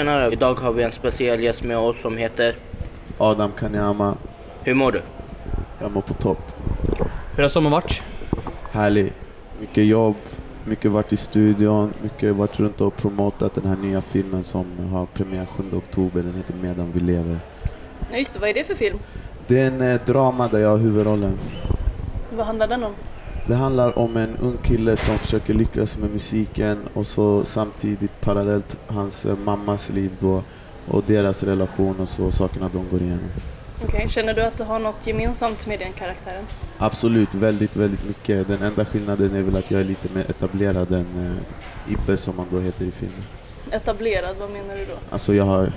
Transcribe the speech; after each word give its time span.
Tjenare! 0.00 0.32
Idag 0.32 0.54
har 0.54 0.72
vi 0.72 0.82
en 0.82 0.92
speciell 0.92 1.40
gäst 1.40 1.62
med 1.62 1.78
oss 1.78 2.00
som 2.02 2.16
heter... 2.16 2.54
Adam 3.18 3.52
Kanyama. 3.58 4.16
Hur 4.62 4.74
mår 4.74 4.92
du? 4.92 5.02
Jag 5.80 5.92
mår 5.92 6.00
på 6.00 6.14
topp. 6.14 6.38
Hur 7.36 7.42
har 7.42 7.48
sommaren 7.48 7.72
varit? 7.72 8.02
Härlig. 8.70 9.12
Mycket 9.60 9.84
jobb, 9.84 10.14
mycket 10.64 10.90
varit 10.90 11.12
i 11.12 11.16
studion, 11.16 11.92
mycket 12.02 12.34
varit 12.34 12.60
runt 12.60 12.80
och 12.80 12.96
promotat 12.96 13.54
den 13.54 13.66
här 13.66 13.76
nya 13.76 14.00
filmen 14.00 14.44
som 14.44 14.88
har 14.92 15.06
premiär 15.06 15.46
7 15.46 15.64
oktober. 15.72 16.22
Den 16.22 16.34
heter 16.34 16.54
Medan 16.54 16.92
vi 16.92 17.00
lever. 17.00 17.38
Ja, 18.10 18.16
just 18.18 18.34
det. 18.34 18.40
Vad 18.40 18.48
är 18.48 18.54
det 18.54 18.64
för 18.64 18.74
film? 18.74 18.98
Det 19.46 19.60
är 19.60 19.66
en 19.66 19.80
eh, 19.82 20.00
drama 20.06 20.48
där 20.48 20.58
jag 20.58 20.68
har 20.68 20.78
huvudrollen. 20.78 21.38
Vad 22.36 22.46
handlar 22.46 22.66
den 22.68 22.84
om? 22.84 22.92
Det 23.46 23.54
handlar 23.54 23.98
om 23.98 24.16
en 24.16 24.36
ung 24.36 24.56
kille 24.62 24.96
som 24.96 25.18
försöker 25.18 25.54
lyckas 25.54 25.98
med 25.98 26.10
musiken 26.10 26.78
och 26.94 27.06
så 27.06 27.44
samtidigt 27.44 28.20
parallellt 28.20 28.76
hans 28.86 29.26
eh, 29.26 29.36
mammas 29.36 29.90
liv 29.90 30.10
då 30.18 30.42
och 30.88 31.04
deras 31.06 31.42
relation 31.42 32.00
och 32.00 32.08
så 32.08 32.30
sakerna 32.30 32.70
de 32.72 32.88
går 32.90 33.02
igenom. 33.02 33.30
Okej, 33.84 34.08
Känner 34.08 34.34
du 34.34 34.42
att 34.42 34.58
du 34.58 34.64
har 34.64 34.78
något 34.78 35.06
gemensamt 35.06 35.66
med 35.66 35.78
den 35.78 35.92
karaktären? 35.92 36.44
Absolut, 36.78 37.34
väldigt, 37.34 37.76
väldigt 37.76 38.04
mycket. 38.08 38.48
Den 38.48 38.62
enda 38.62 38.84
skillnaden 38.84 39.34
är 39.36 39.42
väl 39.42 39.56
att 39.56 39.70
jag 39.70 39.80
är 39.80 39.84
lite 39.84 40.14
mer 40.14 40.30
etablerad 40.30 40.92
än 40.92 41.36
eh, 41.86 41.92
Ibbe 41.92 42.16
som 42.16 42.38
han 42.38 42.46
då 42.50 42.60
heter 42.60 42.84
i 42.84 42.90
filmen. 42.90 43.22
Etablerad, 43.70 44.36
vad 44.40 44.50
menar 44.50 44.76
du 44.76 44.84
då? 44.84 44.98
Alltså 45.10 45.34
jag 45.34 45.44
har... 45.44 45.72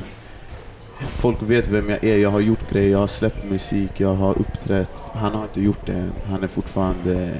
Folk 1.10 1.42
vet 1.42 1.68
vem 1.68 1.90
jag 1.90 2.04
är, 2.04 2.18
jag 2.18 2.30
har 2.30 2.40
gjort 2.40 2.70
grejer, 2.70 2.92
jag 2.92 3.00
har 3.00 3.08
släppt 3.08 3.44
musik, 3.50 3.92
jag 3.98 4.14
har 4.14 4.40
uppträtt. 4.40 4.90
Han 5.14 5.36
har 5.36 5.44
inte 5.44 5.62
gjort 5.62 5.86
det 5.86 5.94
än. 5.94 6.12
Han 6.26 6.44
är 6.44 6.48
fortfarande... 6.48 7.32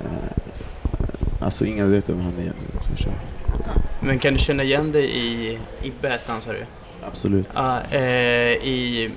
Eh, 0.00 1.44
alltså 1.44 1.64
ingen 1.64 1.90
vet 1.90 2.08
vem 2.08 2.20
han 2.20 2.34
är. 2.38 2.52
Så. 2.96 3.08
Men 4.00 4.18
kan 4.18 4.32
du 4.32 4.38
känna 4.38 4.62
igen 4.62 4.92
dig 4.92 5.10
i 5.18 5.58
hette 6.02 6.32
han 6.32 6.40
sa 6.40 6.52
du? 6.52 6.64
Absolut. 7.06 7.48
Ja, 7.54 7.80
eh, 7.90 8.00
i, 8.52 9.10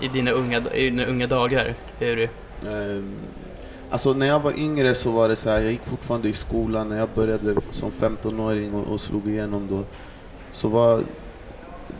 i, 0.00 0.08
dina 0.08 0.30
unga, 0.30 0.62
I 0.74 0.90
dina 0.90 1.04
unga 1.04 1.26
dagar? 1.26 1.74
Hur, 1.98 2.30
Ehm, 2.66 3.14
Alltså 3.90 4.12
när 4.12 4.26
jag 4.26 4.40
var 4.40 4.58
yngre 4.58 4.94
så 4.94 5.10
var 5.10 5.28
det 5.28 5.36
så 5.36 5.50
här, 5.50 5.60
jag 5.60 5.72
gick 5.72 5.84
fortfarande 5.86 6.28
i 6.28 6.32
skolan, 6.32 6.88
när 6.88 6.98
jag 6.98 7.08
började 7.14 7.54
som 7.70 7.90
15-åring 7.90 8.74
och, 8.74 8.92
och 8.92 9.00
slog 9.00 9.28
igenom 9.28 9.68
då, 9.70 9.84
så 10.52 10.68
var 10.68 11.02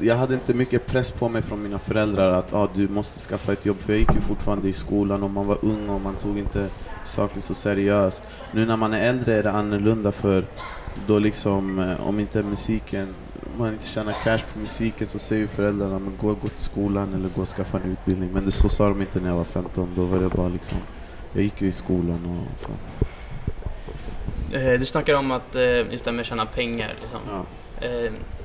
jag 0.00 0.16
hade 0.16 0.34
inte 0.34 0.54
mycket 0.54 0.86
press 0.86 1.10
på 1.10 1.28
mig 1.28 1.42
från 1.42 1.62
mina 1.62 1.78
föräldrar 1.78 2.32
att 2.32 2.52
ah, 2.52 2.68
du 2.74 2.88
måste 2.88 3.20
skaffa 3.20 3.52
ett 3.52 3.66
jobb, 3.66 3.78
för 3.80 3.92
jag 3.92 4.00
gick 4.00 4.14
ju 4.14 4.20
fortfarande 4.20 4.68
i 4.68 4.72
skolan 4.72 5.22
och 5.22 5.30
man 5.30 5.46
var 5.46 5.58
ung 5.62 5.88
och 5.88 6.00
man 6.00 6.14
tog 6.14 6.38
inte 6.38 6.66
saker 7.04 7.40
så 7.40 7.54
seriöst. 7.54 8.22
Nu 8.52 8.66
när 8.66 8.76
man 8.76 8.94
är 8.94 9.08
äldre 9.08 9.34
är 9.36 9.42
det 9.42 9.50
annorlunda 9.50 10.12
för 10.12 10.44
då 11.06 11.18
liksom, 11.18 11.78
eh, 11.78 12.06
om 12.08 12.20
inte 12.20 12.42
musiken, 12.42 13.14
man 13.58 13.72
inte 13.72 13.86
tjänar 13.88 14.12
cash 14.24 14.38
på 14.52 14.58
musiken 14.58 15.06
så 15.08 15.18
säger 15.18 15.42
ju 15.42 15.48
föräldrarna 15.48 15.98
men 15.98 16.12
gå, 16.20 16.28
gå 16.34 16.48
till 16.48 16.58
skolan 16.58 17.14
eller 17.14 17.28
gå 17.28 17.42
och 17.42 17.48
skaffa 17.48 17.78
en 17.78 17.90
utbildning. 17.92 18.30
Men 18.32 18.44
det, 18.44 18.50
så 18.52 18.68
sa 18.68 18.88
de 18.88 19.00
inte 19.00 19.20
när 19.20 19.28
jag 19.28 19.36
var 19.36 19.44
15, 19.44 19.88
då 19.96 20.04
var 20.04 20.18
det 20.18 20.28
bara 20.28 20.48
liksom, 20.48 20.78
jag 21.32 21.42
gick 21.42 21.62
ju 21.62 21.68
i 21.68 21.72
skolan 21.72 22.46
och 22.54 22.60
så. 22.60 22.70
eh, 24.56 24.78
du 24.78 24.84
snackar 24.84 25.14
om 25.14 25.30
att 25.30 25.54
eh, 25.56 25.62
just 25.92 26.04
det 26.04 26.10
här 26.10 26.12
med 26.12 26.20
att 26.20 26.26
tjäna 26.26 26.46
pengar 26.46 26.94
liksom. 27.00 27.20
Ja. 27.30 27.44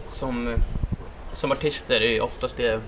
Som, 0.07 0.55
som 1.33 1.51
artister 1.51 2.01
är 2.01 2.09
ju 2.11 2.19
oftast 2.19 2.57
det, 2.57 2.81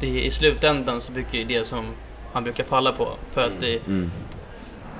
det 0.00 0.06
i 0.24 0.30
slutändan 0.30 1.00
så 1.00 1.12
brukar 1.12 1.38
ju 1.38 1.44
det 1.44 1.64
som 1.66 1.84
man 2.32 2.44
brukar 2.44 2.64
palla 2.64 2.92
på. 2.92 3.08
För 3.32 3.40
att 3.40 3.60
det, 3.60 3.86
Mm. 3.86 4.10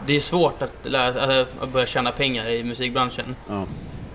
det 0.06 0.16
är 0.16 0.20
svårt 0.20 0.62
att, 0.62 0.72
lära, 0.82 1.40
äh, 1.40 1.46
att 1.60 1.68
börja 1.68 1.86
tjäna 1.86 2.12
pengar 2.12 2.48
i 2.48 2.64
musikbranschen. 2.64 3.36
Ja. 3.48 3.64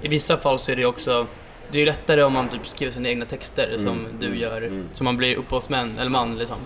I 0.02 0.08
vissa 0.08 0.38
fall 0.38 0.60
så 0.60 0.72
är 0.72 0.76
det 0.76 0.86
också 0.86 1.28
det 1.72 1.82
är 1.82 1.86
lättare 1.86 2.24
om 2.24 2.34
man 2.34 2.50
typ 2.50 2.68
skriver 2.68 2.92
sina 2.94 3.10
egna 3.10 3.26
texter 3.26 3.70
som 3.78 3.88
Mm, 3.88 4.06
du 4.20 4.26
mm, 4.26 4.40
gör, 4.40 4.62
mm. 4.62 4.88
som 4.96 5.06
man 5.06 5.18
blir 5.18 5.36
upphovsmän 5.36 5.98
eller 6.00 6.10
man 6.10 6.38
liksom. 6.38 6.58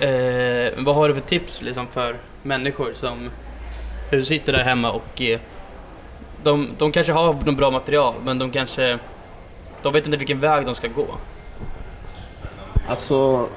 Eh, 0.00 0.72
vad 0.84 0.94
har 0.94 1.08
du 1.08 1.14
för 1.14 1.20
tips 1.20 1.62
liksom 1.62 1.86
för 1.86 2.16
människor 2.42 2.92
som 2.94 3.30
hur 4.10 4.22
sitter 4.22 4.52
där 4.52 4.64
hemma 4.64 4.90
och 4.90 5.22
eh, 5.22 5.40
de, 6.42 6.68
de 6.78 6.92
kanske 6.92 7.12
har 7.12 7.34
något 7.34 7.56
bra 7.56 7.70
material 7.70 8.14
men 8.24 8.38
de 8.38 8.50
kanske 8.50 8.98
de 9.84 9.92
vet 9.92 10.06
inte 10.06 10.16
vilken 10.16 10.40
väg 10.40 10.66
de 10.66 10.74
ska 10.74 10.88
gå. 10.88 11.06
Alltså, 12.88 13.48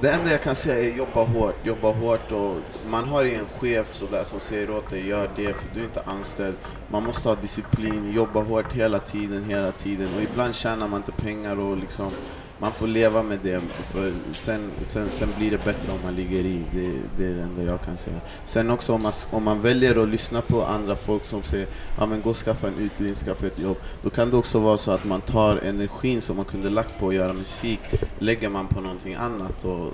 det 0.00 0.10
enda 0.10 0.30
jag 0.30 0.42
kan 0.42 0.56
säga 0.56 0.92
är 0.92 0.96
jobba 0.96 1.24
hårt, 1.24 1.54
jobba 1.66 1.92
hårt 1.92 2.32
och 2.32 2.56
man 2.90 3.08
har 3.08 3.24
ju 3.24 3.34
en 3.34 3.46
chef 3.58 3.92
sådär 3.92 4.24
som 4.24 4.40
säger 4.40 4.70
åt 4.70 4.90
dig, 4.90 5.08
gör 5.08 5.30
det 5.36 5.52
för 5.56 5.74
du 5.74 5.80
är 5.80 5.84
inte 5.84 6.02
anställd. 6.06 6.56
Man 6.88 7.02
måste 7.02 7.28
ha 7.28 7.36
disciplin, 7.36 8.12
jobba 8.12 8.42
hårt 8.42 8.72
hela 8.72 8.98
tiden, 8.98 9.44
hela 9.44 9.72
tiden 9.72 10.08
och 10.16 10.22
ibland 10.22 10.54
tjänar 10.54 10.88
man 10.88 11.00
inte 11.00 11.12
pengar 11.12 11.58
och 11.58 11.76
liksom 11.76 12.10
man 12.58 12.72
får 12.72 12.86
leva 12.86 13.22
med 13.22 13.38
det 13.42 13.60
för 13.92 14.12
sen, 14.32 14.70
sen, 14.82 15.10
sen 15.10 15.28
blir 15.38 15.50
det 15.50 15.64
bättre 15.64 15.92
om 15.92 15.98
man 16.04 16.14
ligger 16.14 16.38
i. 16.44 16.60
Det, 16.74 16.90
det 17.16 17.30
är 17.30 17.34
det 17.34 17.42
enda 17.42 17.62
jag 17.62 17.82
kan 17.82 17.98
säga. 17.98 18.16
Sen 18.44 18.70
också 18.70 18.92
om 18.92 19.02
man, 19.02 19.12
om 19.30 19.42
man 19.44 19.60
väljer 19.62 20.02
att 20.02 20.08
lyssna 20.08 20.40
på 20.40 20.64
andra 20.64 20.96
folk 20.96 21.24
som 21.24 21.42
säger 21.42 21.66
ja 21.98 22.06
men 22.06 22.22
gå 22.22 22.30
och 22.30 22.36
skaffa 22.36 22.66
en 22.68 22.78
utbildning, 22.78 23.14
skaffa 23.14 23.46
ett 23.46 23.58
jobb. 23.58 23.76
Då 24.02 24.10
kan 24.10 24.30
det 24.30 24.36
också 24.36 24.58
vara 24.58 24.78
så 24.78 24.90
att 24.90 25.04
man 25.04 25.20
tar 25.20 25.56
energin 25.56 26.20
som 26.20 26.36
man 26.36 26.44
kunde 26.44 26.70
lagt 26.70 26.98
på 27.00 27.08
att 27.08 27.14
göra 27.14 27.32
musik, 27.32 27.80
lägger 28.18 28.48
man 28.48 28.66
på 28.66 28.80
någonting 28.80 29.14
annat. 29.14 29.64
Och 29.64 29.92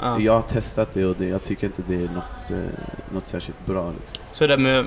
Ja. 0.00 0.20
Jag 0.20 0.32
har 0.32 0.42
testat 0.42 0.94
det 0.94 1.04
och 1.04 1.16
det, 1.18 1.26
jag 1.26 1.44
tycker 1.44 1.66
inte 1.66 1.82
det 1.88 1.94
är 1.94 2.08
något, 2.08 2.50
eh, 2.50 2.56
något 3.14 3.26
särskilt 3.26 3.66
bra. 3.66 3.92
Liksom. 4.00 4.24
Så 4.32 4.46
det 4.46 4.58
med 4.58 4.86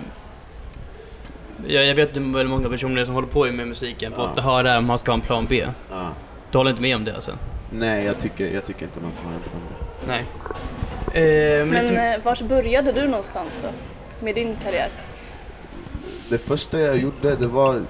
jag, 1.68 1.86
jag 1.86 1.96
vet 1.96 2.12
att 2.12 2.18
väldigt 2.18 2.50
många 2.50 2.70
personer 2.70 3.06
som 3.06 3.14
håller 3.14 3.28
på 3.28 3.46
med 3.46 3.68
musiken 3.68 4.12
får 4.12 4.24
Ja. 4.24 4.30
ofta 4.30 4.42
höra 4.42 4.78
om 4.78 4.86
man 4.86 5.00
ska 5.00 5.12
ha 5.12 5.16
en 5.16 5.22
plan 5.22 5.46
B. 5.50 5.66
Du 6.54 6.58
håller 6.60 6.70
inte 6.70 6.82
med 6.82 6.96
om 6.96 7.04
det 7.06 7.16
alltså? 7.16 7.38
Nej, 7.72 8.06
jag 8.06 8.20
tycker, 8.20 8.54
jag 8.54 8.66
tycker 8.66 8.86
inte 8.86 9.00
man 9.00 9.12
ska 9.12 9.24
ha 9.24 9.32
en 9.34 9.40
plan 9.40 9.62
B. 9.70 9.76
Nej. 10.08 10.26
Eh, 11.14 11.60
men 11.66 11.70
Men 11.70 11.86
lite- 11.86 12.02
eh, 12.04 12.22
vars 12.24 12.42
började 12.42 12.92
du 12.92 13.08
någonstans 13.08 13.60
då? 13.62 13.68
Med 14.26 14.36
din 14.36 14.56
karriär? 14.64 14.90
Det 16.30 16.38
första 16.38 16.80
jag 16.80 16.98
gjorde, 16.98 17.36
det 17.36 17.48
var... 17.48 17.82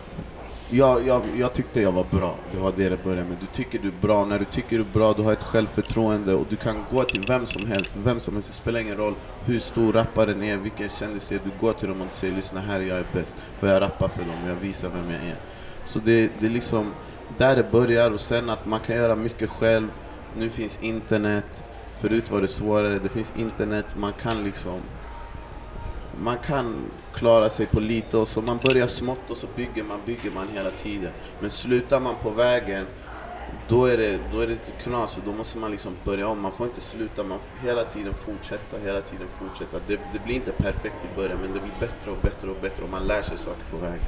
Jag, 0.69 1.07
jag, 1.07 1.21
jag 1.37 1.53
tyckte 1.53 1.81
jag 1.81 1.91
var 1.91 2.05
bra. 2.11 2.35
Det 2.51 2.57
var 2.57 2.73
det 2.77 2.89
det 2.89 3.03
började 3.03 3.23
med. 3.29 3.37
Du 3.39 3.45
tycker 3.45 3.79
du 3.79 3.87
är 3.87 3.93
bra. 4.01 4.25
När 4.25 4.39
du 4.39 4.45
tycker 4.45 4.75
du 4.77 4.81
är 4.83 4.87
bra, 4.93 5.13
du 5.13 5.21
har 5.21 5.33
ett 5.33 5.43
självförtroende 5.43 6.33
och 6.33 6.45
du 6.49 6.55
kan 6.55 6.75
gå 6.91 7.03
till 7.03 7.25
vem 7.27 7.45
som 7.45 7.67
helst. 7.67 7.95
Vem 8.03 8.19
som 8.19 8.33
helst. 8.33 8.49
Det 8.49 8.55
spelar 8.55 8.79
ingen 8.79 8.97
roll 8.97 9.13
hur 9.45 9.59
stor 9.59 9.93
rapparen 9.93 10.43
är, 10.43 10.57
vilken 10.57 10.89
kändis 10.89 11.29
det 11.29 11.35
är. 11.35 11.39
Du 11.43 11.51
går 11.59 11.73
till 11.73 11.87
dem 11.87 12.01
och 12.01 12.13
säger 12.13 12.35
lyssna 12.35 12.61
här, 12.61 12.79
jag 12.79 12.97
är 12.97 13.05
bäst. 13.13 13.37
Och 13.59 13.67
jag 13.67 13.81
rappar 13.81 14.07
för 14.07 14.19
dem 14.19 14.43
och 14.43 14.49
jag 14.49 14.55
visar 14.55 14.89
vem 14.89 15.11
jag 15.11 15.29
är. 15.29 15.35
Så 15.85 15.99
det, 15.99 16.29
det 16.39 16.45
är 16.45 16.49
liksom 16.49 16.91
där 17.37 17.55
det 17.55 17.71
börjar 17.71 18.11
och 18.11 18.19
sen 18.19 18.49
att 18.49 18.65
man 18.65 18.79
kan 18.79 18.95
göra 18.95 19.15
mycket 19.15 19.49
själv. 19.49 19.87
Nu 20.37 20.49
finns 20.49 20.79
internet. 20.81 21.63
Förut 22.01 22.31
var 22.31 22.41
det 22.41 22.47
svårare. 22.47 22.99
Det 22.99 23.09
finns 23.09 23.33
internet. 23.37 23.85
Man 23.95 24.13
kan 24.13 24.43
liksom 24.43 24.81
man 26.21 26.37
kan 26.37 26.75
klara 27.13 27.49
sig 27.49 27.65
på 27.65 27.79
lite 27.79 28.17
och 28.17 28.27
så 28.27 28.41
man 28.41 28.59
börjar 28.63 28.87
smått 28.87 29.29
och 29.29 29.37
så 29.37 29.47
bygger 29.55 29.83
man, 29.83 29.99
bygger 30.05 30.31
man 30.31 30.47
hela 30.47 30.69
tiden. 30.69 31.11
Men 31.39 31.51
slutar 31.51 31.99
man 31.99 32.15
på 32.23 32.29
vägen, 32.29 32.85
då 33.67 33.85
är 33.85 33.97
det, 33.97 34.19
då 34.31 34.39
är 34.39 34.47
det 34.47 34.53
inte 34.53 34.71
knas 34.83 35.13
för 35.13 35.21
då 35.25 35.33
måste 35.33 35.57
man 35.57 35.71
liksom 35.71 35.93
börja 36.03 36.27
om. 36.27 36.41
Man 36.41 36.51
får 36.51 36.67
inte 36.67 36.81
sluta, 36.81 37.23
man 37.23 37.39
får 37.39 37.67
hela 37.67 37.83
tiden 37.83 38.13
fortsätta, 38.13 38.77
hela 38.83 39.01
tiden 39.01 39.27
fortsätta. 39.39 39.77
Det, 39.87 39.99
det 40.13 40.19
blir 40.25 40.35
inte 40.35 40.51
perfekt 40.51 40.95
i 41.11 41.15
början 41.15 41.37
men 41.41 41.53
det 41.53 41.59
blir 41.59 41.73
bättre 41.79 42.11
och 42.11 42.17
bättre 42.21 42.49
och 42.49 42.57
bättre 42.61 42.83
och 42.83 42.89
man 42.89 43.07
lär 43.07 43.21
sig 43.21 43.37
saker 43.37 43.63
på 43.71 43.77
vägen. 43.77 44.05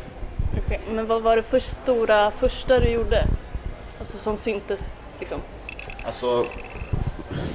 Okej, 0.57 0.80
Men 0.92 1.06
vad 1.06 1.22
var 1.22 1.36
det 1.36 1.44
för 1.44 1.60
stora 1.60 2.31
första 2.31 2.80
du 2.80 2.90
gjorde? 2.90 3.28
Alltså 4.00 4.18
som 4.18 4.38
syntes 4.38 4.90
liksom? 5.19 5.40
Alltså, 6.04 6.46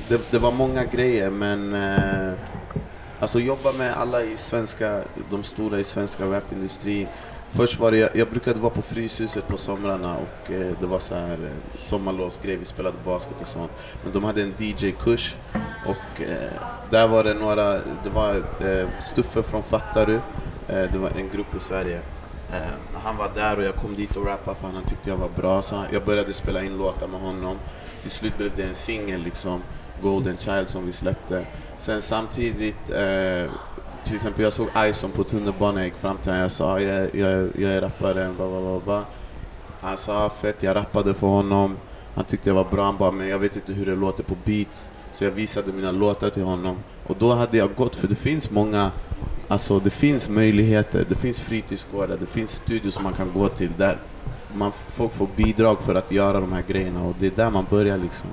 det, 0.08 0.30
det 0.30 0.38
var 0.38 0.52
många 0.52 0.84
grejer 0.84 1.30
men 1.30 1.74
eh, 1.74 2.32
alltså 3.20 3.40
jobba 3.40 3.72
med 3.72 3.92
alla 3.96 4.22
i 4.22 4.36
svenska, 4.36 5.00
de 5.30 5.42
stora 5.42 5.78
i 5.78 5.84
svenska 5.84 6.24
rapindustrin. 6.24 7.08
Först 7.52 7.78
var 7.78 7.90
det, 7.90 7.96
jag, 7.96 8.16
jag 8.16 8.28
brukade 8.28 8.60
vara 8.60 8.70
på 8.70 8.82
Fryshuset 8.82 9.48
på 9.48 9.56
somrarna 9.56 10.16
och 10.16 10.50
eh, 10.50 10.72
det 10.80 10.86
var 10.86 11.00
så 11.00 11.14
här 11.14 11.32
eh, 11.32 11.78
sommarlovsgrej, 11.78 12.56
vi 12.56 12.64
spelade 12.64 12.96
basket 13.04 13.40
och 13.40 13.46
sånt. 13.46 13.72
Men 14.04 14.12
de 14.12 14.24
hade 14.24 14.42
en 14.42 14.54
DJ-kurs 14.58 15.34
och 15.86 16.22
eh, 16.22 16.50
där 16.90 17.08
var 17.08 17.24
det 17.24 17.34
några, 17.34 17.72
det 17.72 18.10
var 18.14 18.36
eh, 18.36 18.88
Stuffe 18.98 19.42
från 19.42 19.62
Fattaru, 19.62 20.20
eh, 20.68 20.92
det 20.92 20.98
var 20.98 21.10
en 21.10 21.28
grupp 21.32 21.54
i 21.56 21.60
Sverige. 21.60 22.00
Eh, 22.52 23.00
han 23.02 23.16
var 23.16 23.30
där 23.34 23.56
och 23.56 23.64
jag 23.64 23.76
kom 23.76 23.94
dit 23.94 24.16
och 24.16 24.26
rappade 24.26 24.56
för 24.56 24.68
han 24.68 24.84
tyckte 24.84 25.10
jag 25.10 25.16
var 25.16 25.28
bra. 25.36 25.62
Så 25.62 25.84
jag 25.92 26.04
började 26.04 26.32
spela 26.32 26.62
in 26.62 26.78
låtar 26.78 27.06
med 27.06 27.20
honom. 27.20 27.56
Till 28.02 28.10
slut 28.10 28.36
blev 28.36 28.50
det 28.56 28.62
en 28.62 28.74
singel 28.74 29.22
liksom, 29.22 29.62
Golden 30.02 30.36
Child 30.36 30.68
som 30.68 30.86
vi 30.86 30.92
släppte. 30.92 31.46
Sen 31.78 32.02
samtidigt, 32.02 32.90
eh, 32.90 33.50
till 34.04 34.14
exempel 34.14 34.44
jag 34.44 34.52
såg 34.52 34.68
Ison 34.76 35.10
på 35.10 35.24
tunnelbanan, 35.24 35.76
jag 35.76 35.84
gick 35.84 35.96
fram 35.96 36.16
till 36.16 36.30
honom, 36.30 36.42
jag 36.42 36.52
sa 36.52 36.80
jag, 36.80 37.14
jag, 37.14 37.50
jag 37.58 37.72
är 37.72 37.80
rappare, 37.80 38.32
bla, 38.36 38.48
bla, 38.48 38.60
bla, 38.60 38.80
bla. 38.84 39.04
Han 39.80 39.96
sa 39.96 40.30
fett, 40.30 40.62
jag 40.62 40.76
rappade 40.76 41.14
för 41.14 41.26
honom. 41.26 41.76
Han 42.14 42.24
tyckte 42.24 42.50
jag 42.50 42.54
var 42.54 42.64
bra, 42.64 42.84
han 42.84 42.96
bara 42.96 43.10
men 43.10 43.28
jag 43.28 43.38
vet 43.38 43.56
inte 43.56 43.72
hur 43.72 43.86
det 43.86 43.94
låter 43.94 44.22
på 44.22 44.34
beats. 44.44 44.88
Så 45.12 45.24
jag 45.24 45.30
visade 45.30 45.72
mina 45.72 45.90
låtar 45.90 46.30
till 46.30 46.42
honom. 46.42 46.76
Och 47.06 47.16
då 47.18 47.34
hade 47.34 47.56
jag 47.56 47.74
gått, 47.74 47.96
för 47.96 48.08
det 48.08 48.14
finns 48.14 48.50
många 48.50 48.90
Alltså 49.50 49.78
det 49.78 49.90
finns 49.90 50.28
möjligheter, 50.28 51.06
det 51.08 51.14
finns 51.14 51.40
fritidsgårdar, 51.40 52.16
det 52.20 52.26
finns 52.26 52.50
studios 52.54 53.00
man 53.00 53.12
kan 53.12 53.32
gå 53.32 53.48
till 53.48 53.70
där 53.78 53.98
man, 54.54 54.72
folk 54.88 55.12
får 55.14 55.28
bidrag 55.36 55.78
för 55.82 55.94
att 55.94 56.12
göra 56.12 56.40
de 56.40 56.52
här 56.52 56.62
grejerna 56.68 57.02
och 57.04 57.14
det 57.18 57.26
är 57.26 57.30
där 57.30 57.50
man 57.50 57.66
börjar 57.70 57.98
liksom. 57.98 58.28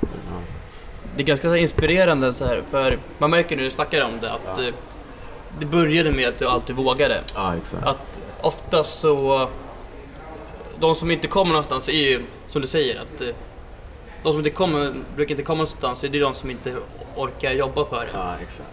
Ja. 0.00 0.08
Det 1.16 1.22
är 1.22 1.26
ganska 1.26 1.48
så 1.48 1.56
inspirerande 1.56 2.34
så 2.34 2.44
här, 2.44 2.62
för 2.70 2.98
man 3.18 3.30
märker 3.30 3.56
nu 3.56 3.62
när 3.62 3.68
du 3.70 3.74
snackar 3.74 4.04
om 4.04 4.10
det 4.20 4.32
att 4.32 4.40
Ja. 4.58 4.64
eh, 4.68 4.74
det 5.60 5.66
började 5.66 6.12
med 6.12 6.28
att 6.28 6.38
du 6.38 6.46
alltid 6.48 6.76
vågade. 6.76 7.20
ja, 7.34 7.54
exakt. 7.56 7.84
Att 7.86 8.20
oftast 8.40 8.98
så, 9.00 9.48
de 10.80 10.94
som 10.94 11.10
inte 11.10 11.26
kommer 11.26 11.50
någonstans 11.52 11.88
är 11.88 11.92
ju 12.10 12.22
som 12.48 12.62
du 12.62 12.68
säger 12.68 13.00
att 13.00 13.20
eh, 13.20 13.28
de 14.22 14.32
som 14.32 14.38
inte 14.38 14.50
kommer, 14.50 14.94
brukar 15.16 15.30
inte 15.30 15.42
komma 15.42 15.56
någonstans, 15.58 16.00
det 16.00 16.18
är 16.18 16.20
de 16.20 16.34
som 16.34 16.50
inte 16.50 16.74
orkar 17.16 17.52
jobba 17.52 17.84
för 17.84 18.04
det. 18.04 18.10
Ja, 18.14 18.34
exakt. 18.42 18.68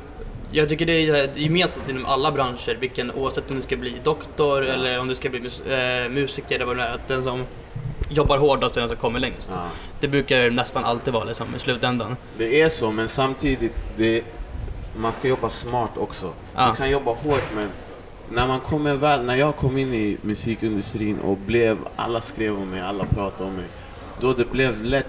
Jag 0.52 0.70
tycker 0.70 0.86
det 0.86 1.10
är 1.10 1.38
gemensamt 1.38 1.90
inom 1.90 2.06
alla 2.06 2.32
branscher, 2.32 2.78
vilken, 2.80 3.12
oavsett 3.12 3.50
om 3.52 3.56
du 3.56 3.62
ska 3.62 3.76
bli 3.76 3.94
doktor 4.04 4.66
Ja. 4.66 4.74
eller 4.74 5.00
om 5.00 5.08
du 5.08 5.16
ska 5.16 5.30
bli 5.30 5.40
mus 5.40 5.62
eh, 5.62 6.10
musiker 6.10 6.56
eller 6.56 6.66
vad 6.66 6.78
det 6.78 6.84
är, 6.84 6.94
att 6.94 7.08
den 7.08 7.24
som 7.24 7.44
jobbar 8.10 8.38
hårdast 8.38 8.78
är 8.78 8.82
den 8.82 8.90
som 8.90 8.98
kommer 8.98 9.20
längst. 9.20 9.50
Ja. 9.54 9.68
Det 10.00 10.08
brukar 10.08 10.50
nästan 10.50 10.84
alltid 10.84 11.14
vara 11.14 11.24
liksom, 11.24 11.56
i 11.56 11.60
slutändan. 11.60 12.16
Det 12.38 12.62
är 12.62 12.70
så, 12.70 12.92
men 12.92 13.08
samtidigt, 13.08 13.74
det, 13.98 14.24
man 14.98 15.14
ska 15.14 15.28
jobba 15.28 15.50
smart 15.50 15.98
också. 15.98 16.34
Ja. 16.56 16.70
Du 16.70 16.76
kan 16.78 16.90
jobba 16.92 17.12
hårt, 17.14 17.44
men 17.56 17.70
när, 18.30 18.48
man 18.48 18.60
kommer 18.60 18.96
väl, 18.96 19.24
när 19.24 19.36
jag 19.36 19.56
kom 19.56 19.78
in 19.78 19.94
i 19.94 20.18
musikindustrin 20.22 21.20
och 21.20 21.38
blev, 21.38 21.78
alla 21.96 22.22
skrev 22.22 22.56
om 22.56 22.70
mig, 22.70 22.82
alla 22.82 23.04
pratade 23.06 23.50
om 23.50 23.56
mig. 23.56 23.66
Då 24.22 24.34
det 24.34 24.52
blev 24.52 24.84
lätt, 24.84 25.05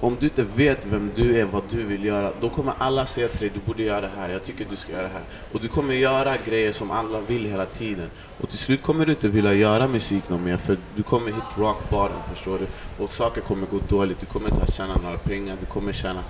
om 0.00 0.16
du 0.20 0.26
inte 0.26 0.42
vet 0.42 0.86
vem 0.86 1.10
du 1.14 1.38
är, 1.38 1.44
vad 1.44 1.62
du 1.70 1.84
vill 1.84 2.04
göra, 2.04 2.32
då 2.40 2.48
kommer 2.48 2.72
alla 2.78 3.06
säga 3.06 3.28
till 3.28 3.40
dig, 3.40 3.50
du 3.54 3.60
borde 3.66 3.82
göra 3.82 4.00
det 4.00 4.10
här, 4.16 4.28
jag 4.28 4.44
tycker 4.44 4.66
du 4.70 4.76
ska 4.76 4.92
göra 4.92 5.02
det 5.02 5.08
här. 5.08 5.22
Och 5.52 5.60
du 5.60 5.68
kommer 5.68 5.94
göra 5.94 6.34
grejer 6.46 6.72
som 6.72 6.90
alla 6.90 7.20
vill 7.20 7.44
hela 7.44 7.66
tiden. 7.66 8.10
Och 8.40 8.48
till 8.48 8.58
slut 8.58 8.82
kommer 8.82 9.06
du 9.06 9.12
inte 9.12 9.28
vilja 9.28 9.52
göra 9.52 9.88
musik 9.88 10.28
någon 10.28 10.44
mer, 10.44 10.56
för 10.56 10.76
du 10.96 11.02
kommer 11.02 11.26
hit 11.26 11.44
rock 11.56 11.90
bottom, 11.90 12.22
förstår 12.34 12.58
du? 12.58 12.66
Och 13.04 13.10
saker 13.10 13.40
kommer 13.40 13.66
gå 13.66 13.78
dåligt, 13.88 14.20
du 14.20 14.26
kommer 14.26 14.48
inte 14.48 14.72
tjäna 14.72 14.96
några 15.02 15.18
pengar, 15.18 15.56
du 15.60 15.66
kommer 15.66 15.92
tjäna 15.92 16.20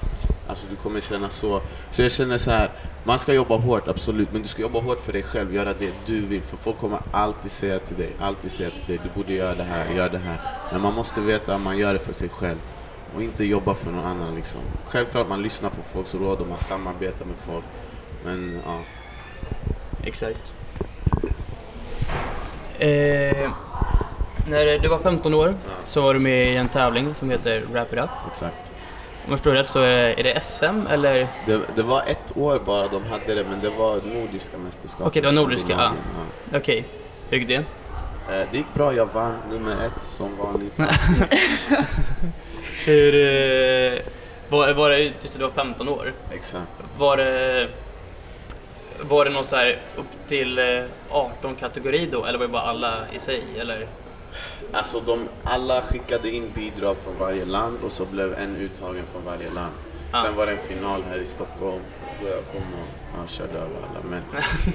Alltså 0.48 0.66
du 0.70 0.76
kommer 0.76 1.00
känna 1.00 1.30
så. 1.30 1.60
Så 1.90 2.02
jag 2.02 2.12
känner 2.12 2.38
så 2.38 2.50
här, 2.50 2.70
man 3.04 3.18
ska 3.18 3.32
jobba 3.32 3.56
hårt 3.56 3.88
absolut, 3.88 4.32
men 4.32 4.42
du 4.42 4.48
ska 4.48 4.62
jobba 4.62 4.80
hårt 4.80 5.00
för 5.00 5.12
dig 5.12 5.22
själv, 5.22 5.54
göra 5.54 5.74
det 5.78 5.92
du 6.06 6.20
vill. 6.20 6.42
För 6.42 6.56
folk 6.56 6.78
kommer 6.78 7.00
alltid 7.10 7.50
säga 7.50 7.78
till 7.78 7.96
dig, 7.96 8.10
alltid 8.20 8.52
säga 8.52 8.70
till 8.70 8.86
dig, 8.86 9.00
du 9.04 9.20
borde 9.20 9.34
göra 9.34 9.54
det 9.54 9.64
här, 9.64 9.94
gör 9.94 10.08
det 10.08 10.18
här. 10.18 10.40
Men 10.72 10.80
man 10.80 10.94
måste 10.94 11.20
veta 11.20 11.54
att 11.54 11.60
man 11.60 11.78
gör 11.78 11.92
det 11.92 11.98
för 11.98 12.12
sig 12.12 12.28
själv. 12.28 12.58
Och 13.14 13.22
inte 13.22 13.44
jobba 13.44 13.74
för 13.74 13.90
någon 13.90 14.04
annan 14.04 14.34
liksom. 14.34 14.60
Självklart 14.86 15.28
man 15.28 15.42
lyssnar 15.42 15.70
på 15.70 15.76
folks 15.92 16.14
råd 16.14 16.40
och 16.40 16.46
man 16.46 16.58
samarbetar 16.58 17.24
med 17.24 17.36
folk. 17.46 17.64
Men 18.24 18.60
ja, 18.66 18.78
Exakt. 20.04 20.52
Eh, 22.78 23.50
när 24.46 24.78
du 24.78 24.88
var 24.88 24.98
15 24.98 25.34
år 25.34 25.54
så 25.88 26.00
var 26.00 26.14
du 26.14 26.20
med 26.20 26.52
i 26.52 26.56
en 26.56 26.68
tävling 26.68 27.14
som 27.14 27.30
heter 27.30 27.62
Wrap 27.72 27.92
It 27.92 27.98
Up. 27.98 28.10
exakt. 28.30 28.72
Om 29.24 29.30
jag 29.32 29.38
förstår 29.38 29.52
rätt 29.52 29.68
så 29.68 29.80
är 29.82 30.22
det 30.22 30.40
SM 30.42 30.86
eller? 30.90 31.28
Det, 31.46 31.60
det 31.76 31.82
var 31.82 32.02
ett 32.06 32.36
år 32.36 32.60
bara 32.66 32.88
de 32.88 33.06
hade 33.06 33.34
det, 33.34 33.44
men 33.50 33.60
det 33.62 33.70
var 33.70 33.94
nordiska 34.14 34.58
mästerskap. 34.58 35.06
Okej, 35.06 35.22
det 35.22 35.28
var 35.28 35.32
nordiska, 35.32 35.72
ja. 35.72 35.92
Okej, 36.58 36.84
hur 37.30 37.38
gick 37.38 37.48
det? 37.48 37.54
Eh, 37.54 37.64
Det 38.52 38.56
gick 38.56 38.74
bra, 38.74 38.94
jag 38.94 39.08
vann 39.12 39.34
nummer 39.52 39.72
ett 39.86 40.04
som 40.08 40.36
vanligt. 40.36 40.74
Hur... 42.88 43.14
Eh, 43.14 44.02
var, 44.48 44.72
var 44.72 44.90
det, 44.90 44.98
just 44.98 45.32
det, 45.32 45.38
du 45.38 45.44
var 45.44 45.50
15 45.50 45.88
år. 45.88 46.12
Exakt. 46.32 46.72
Var 46.98 47.16
det... 47.16 47.68
Var 49.00 49.24
det 49.24 49.30
någon 49.30 49.44
så 49.44 49.56
här 49.56 49.78
upp 49.96 50.28
till 50.28 50.58
eh, 50.58 50.84
18 51.10 51.54
kategori 51.54 52.08
då 52.12 52.24
eller 52.24 52.38
var 52.38 52.46
det 52.46 52.52
bara 52.52 52.62
alla 52.62 52.94
i 53.12 53.18
sig 53.18 53.42
eller? 53.58 53.86
Alltså 54.72 55.00
de, 55.00 55.28
alla 55.44 55.82
skickade 55.82 56.30
in 56.30 56.52
bidrag 56.54 56.96
från 57.04 57.18
varje 57.18 57.44
land 57.44 57.78
och 57.84 57.92
så 57.92 58.04
blev 58.04 58.34
en 58.34 58.56
uttagen 58.56 59.04
från 59.12 59.24
varje 59.24 59.50
land. 59.50 59.72
Ja. 60.12 60.22
Sen 60.22 60.36
var 60.36 60.46
det 60.46 60.52
en 60.52 60.68
final 60.68 61.02
här 61.10 61.18
i 61.18 61.26
Stockholm 61.26 61.82
då 62.22 62.28
jag 62.28 62.44
kom 62.52 62.62
och 62.72 62.88
ja, 63.14 63.26
körde 63.26 63.58
över 63.58 63.76
alla. 63.76 64.00
Men 64.10 64.22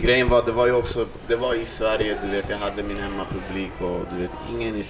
grejen 0.02 0.30
var, 0.30 0.46
det 0.46 0.52
var 0.52 0.68
ju 0.68 0.74
också, 0.74 1.06
det 1.28 1.36
var 1.36 1.54
i 1.54 1.66
Sverige, 1.66 2.18
du 2.24 2.28
vet, 2.28 2.50
jag 2.50 2.58
hade 2.58 2.84
min 2.84 2.98
hemmapublik 2.98 3.72
och 3.82 4.06
du 4.12 4.22
vet, 4.22 4.32
ingen 4.50 4.76
i... 4.76 4.84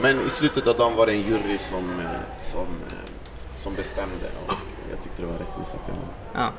Men 0.00 0.26
i 0.26 0.30
slutet 0.30 0.66
av 0.66 0.76
dagen 0.76 0.96
var 0.96 1.06
det 1.06 1.12
en 1.12 1.22
jury 1.22 1.58
som, 1.58 2.00
eh, 2.00 2.06
som, 2.38 2.60
eh, 2.60 2.94
som 3.54 3.74
bestämde 3.74 4.26
och 4.46 4.52
jag 4.90 5.02
tyckte 5.02 5.22
det 5.22 5.28
var 5.28 5.38
rättvist 5.38 5.74
att 5.74 5.88
jag 5.88 5.94
vann. 5.94 6.12
Ja. 6.34 6.50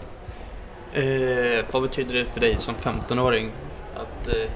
Eh, 1.01 1.65
vad 1.71 1.81
betyder 1.81 2.13
det 2.13 2.25
för 2.25 2.39
dig 2.39 2.57
som 2.59 2.75
15-åring 2.75 3.51
att... 3.95 4.27
Eh, 4.27 4.49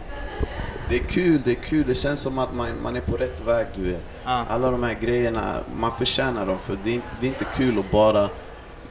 Det 0.90 0.96
är 0.96 1.04
kul, 1.04 1.42
det 1.46 1.52
är 1.52 1.56
kul, 1.56 1.84
det 1.88 1.96
känns 1.96 2.20
som 2.20 2.40
att 2.40 2.54
man, 2.54 2.68
man 2.84 2.96
är 2.96 3.02
på 3.02 3.18
rätt 3.18 3.42
väg 3.46 3.66
du 3.76 3.84
vet. 3.92 4.04
ja. 4.26 4.46
Alla 4.50 4.72
de 4.72 4.84
här 4.84 4.94
grejerna, 5.02 5.56
man 5.76 5.92
förtjänar 5.98 6.46
dem 6.46 6.60
för 6.60 6.78
det 6.84 6.96
är, 6.96 7.02
det 7.20 7.26
är 7.28 7.30
inte 7.30 7.46
kul 7.56 7.80
att 7.80 7.92
bara 7.92 8.30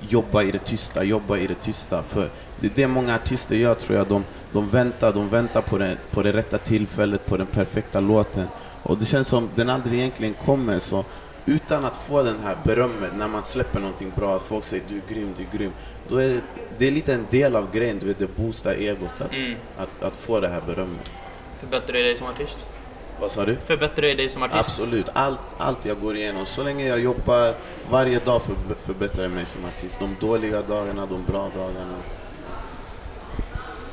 jobba 0.00 0.42
i 0.42 0.50
det 0.50 0.58
tysta, 0.58 1.04
jobba 1.04 1.36
i 1.36 1.46
det 1.46 1.54
tysta. 1.54 2.02
För 2.02 2.30
det 2.60 2.66
är 2.66 2.72
det 2.74 2.86
många 2.88 3.14
artister 3.14 3.54
gör 3.56 3.74
tror 3.74 3.98
jag, 3.98 4.06
de, 4.08 4.24
de 4.52 4.68
väntar, 4.68 5.12
de 5.12 5.28
väntar 5.28 5.62
på 5.62 5.78
det, 5.78 5.96
på 6.10 6.22
det 6.22 6.32
rätta 6.32 6.58
tillfället, 6.58 7.26
på 7.26 7.36
den 7.36 7.46
perfekta 7.46 8.00
låten. 8.00 8.46
Och 8.86 8.98
det 8.98 9.04
känns 9.04 9.28
som 9.28 9.50
den 9.54 9.70
aldrig 9.70 9.98
egentligen 9.98 10.34
kommer 10.44 10.78
så 10.78 11.04
utan 11.46 11.84
att 11.84 11.96
få 11.96 12.22
den 12.22 12.40
här 12.44 12.56
berömmet 12.64 13.10
när 13.16 13.28
man 13.28 13.42
släpper 13.42 13.80
någonting 13.80 14.12
bra, 14.16 14.36
att 14.36 14.42
folk 14.42 14.64
säger 14.64 14.84
du 14.88 14.96
är 14.96 15.14
grym, 15.14 15.34
du 15.36 15.42
är 15.42 15.58
grym. 15.58 15.72
Då 16.08 16.16
är 16.16 16.28
det, 16.28 16.40
det 16.78 16.86
är 16.86 16.90
lite 16.90 17.14
en 17.14 17.26
del 17.30 17.56
av 17.56 17.72
grejen, 17.72 17.98
du 17.98 18.06
vet, 18.06 18.18
det 18.18 18.36
boostar 18.36 18.72
egot 18.74 19.20
att, 19.20 19.32
Mm. 19.34 19.54
att, 19.78 20.02
att 20.02 20.16
få 20.16 20.40
det 20.40 20.48
här 20.48 20.60
berömmet. 20.66 21.10
Förbättrar 21.60 21.92
det 21.92 22.02
dig 22.02 22.16
som 22.16 22.26
artist? 22.26 22.66
Vad 23.20 23.30
sa 23.30 23.44
du? 23.44 23.56
Förbättrar 23.64 24.02
det 24.06 24.14
dig 24.14 24.28
som 24.28 24.42
artist? 24.42 24.60
Absolut, 24.60 25.06
allt, 25.12 25.38
allt 25.58 25.84
jag 25.84 26.00
går 26.00 26.16
igenom. 26.16 26.46
Så 26.46 26.62
länge 26.62 26.88
jag 26.88 27.00
jobbar 27.00 27.54
varje 27.90 28.18
dag 28.18 28.42
för, 28.42 28.54
förbättrar 28.86 29.22
jag 29.22 29.32
mig 29.32 29.46
som 29.46 29.64
artist. 29.64 30.00
De 30.00 30.16
dåliga 30.20 30.62
dagarna, 30.62 31.06
de 31.06 31.24
bra 31.24 31.50
dagarna. 31.56 31.94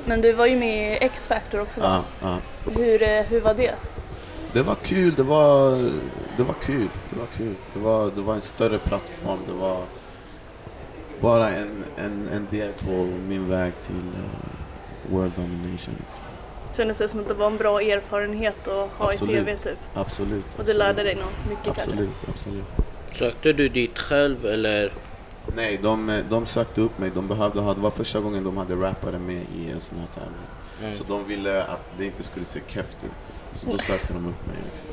Men 0.06 0.22
du 0.22 0.34
var 0.34 0.46
ju 0.46 0.56
med 0.56 0.94
i 0.94 1.06
X-Factor 1.06 1.60
också 1.62 1.82
va? 1.82 2.04
Ja, 2.22 2.28
ja. 2.66 2.72
Hur, 2.72 3.04
eh, 3.04 3.24
hur 3.24 3.42
var 3.42 3.54
det? 3.54 3.76
Det 4.54 4.64
var 4.64 4.76
kul, 4.76 5.14
det 5.16 5.24
var, 5.24 5.72
det 6.38 6.44
var 6.44 6.56
kul. 6.64 6.90
Det 7.10 7.20
var 7.20 7.28
kul. 7.38 7.56
Det 7.74 7.80
var, 7.80 8.12
det 8.16 8.22
var 8.22 8.36
en 8.36 8.42
större 8.42 8.78
plattform. 8.78 9.40
Det 9.48 9.54
var 9.54 9.84
bara 11.22 11.50
en, 11.50 11.84
en, 11.98 12.28
en 12.28 12.48
del 12.52 12.72
på 12.74 12.92
min 13.28 13.50
väg 13.50 13.74
till 13.86 13.96
eh, 13.96 15.14
World 15.14 15.32
Domination. 15.36 15.96
Liksom. 15.98 16.26
Kändes 16.78 16.98
det 16.98 17.08
som 17.08 17.20
att 17.20 17.28
det 17.28 17.34
var 17.34 17.48
en 17.48 17.58
bra 17.58 17.82
erfarenhet 17.82 18.68
att 18.68 18.90
ha 18.90 19.10
Absolut. 19.10 19.48
i 19.48 19.56
CV 19.56 19.64
typ? 19.64 19.78
Absolut. 19.94 20.46
Och 20.58 20.66
du 20.66 20.74
lärde 20.74 21.04
dig 21.04 21.16
något 21.16 21.50
mycket 21.50 21.64
kanske? 21.64 21.82
Absolut, 21.82 22.30
absolut. 22.30 22.64
Sökte 23.12 23.54
du 23.54 23.70
dit 23.70 24.00
själv 24.00 24.46
eller? 24.46 24.94
Nej, 25.56 25.80
de, 25.84 26.24
de 26.30 26.46
sökte 26.46 26.82
upp 26.82 27.00
mig. 27.00 27.12
De 27.16 27.28
behövde 27.28 27.62
ha, 27.62 27.74
det 27.74 27.82
var 27.82 27.92
första 27.92 28.20
gången 28.20 28.44
de 28.44 28.58
hade 28.58 28.76
rappare 28.76 29.20
med 29.20 29.46
i 29.56 29.72
en 29.72 29.82
sån 29.82 29.98
här 29.98 30.08
tävling. 30.14 30.48
Mm. 30.82 30.94
Så 30.94 31.04
de 31.04 31.28
ville 31.28 31.64
att 31.64 31.86
det 31.98 32.06
inte 32.06 32.24
skulle 32.24 32.46
se 32.46 32.60
keft 32.68 33.04
ut. 33.04 33.12
Så 33.56 33.70
då 33.72 33.78
sökte 33.78 34.14
de 34.14 34.26
upp 34.26 34.48
mig. 34.48 34.56
Liksom. 34.72 34.88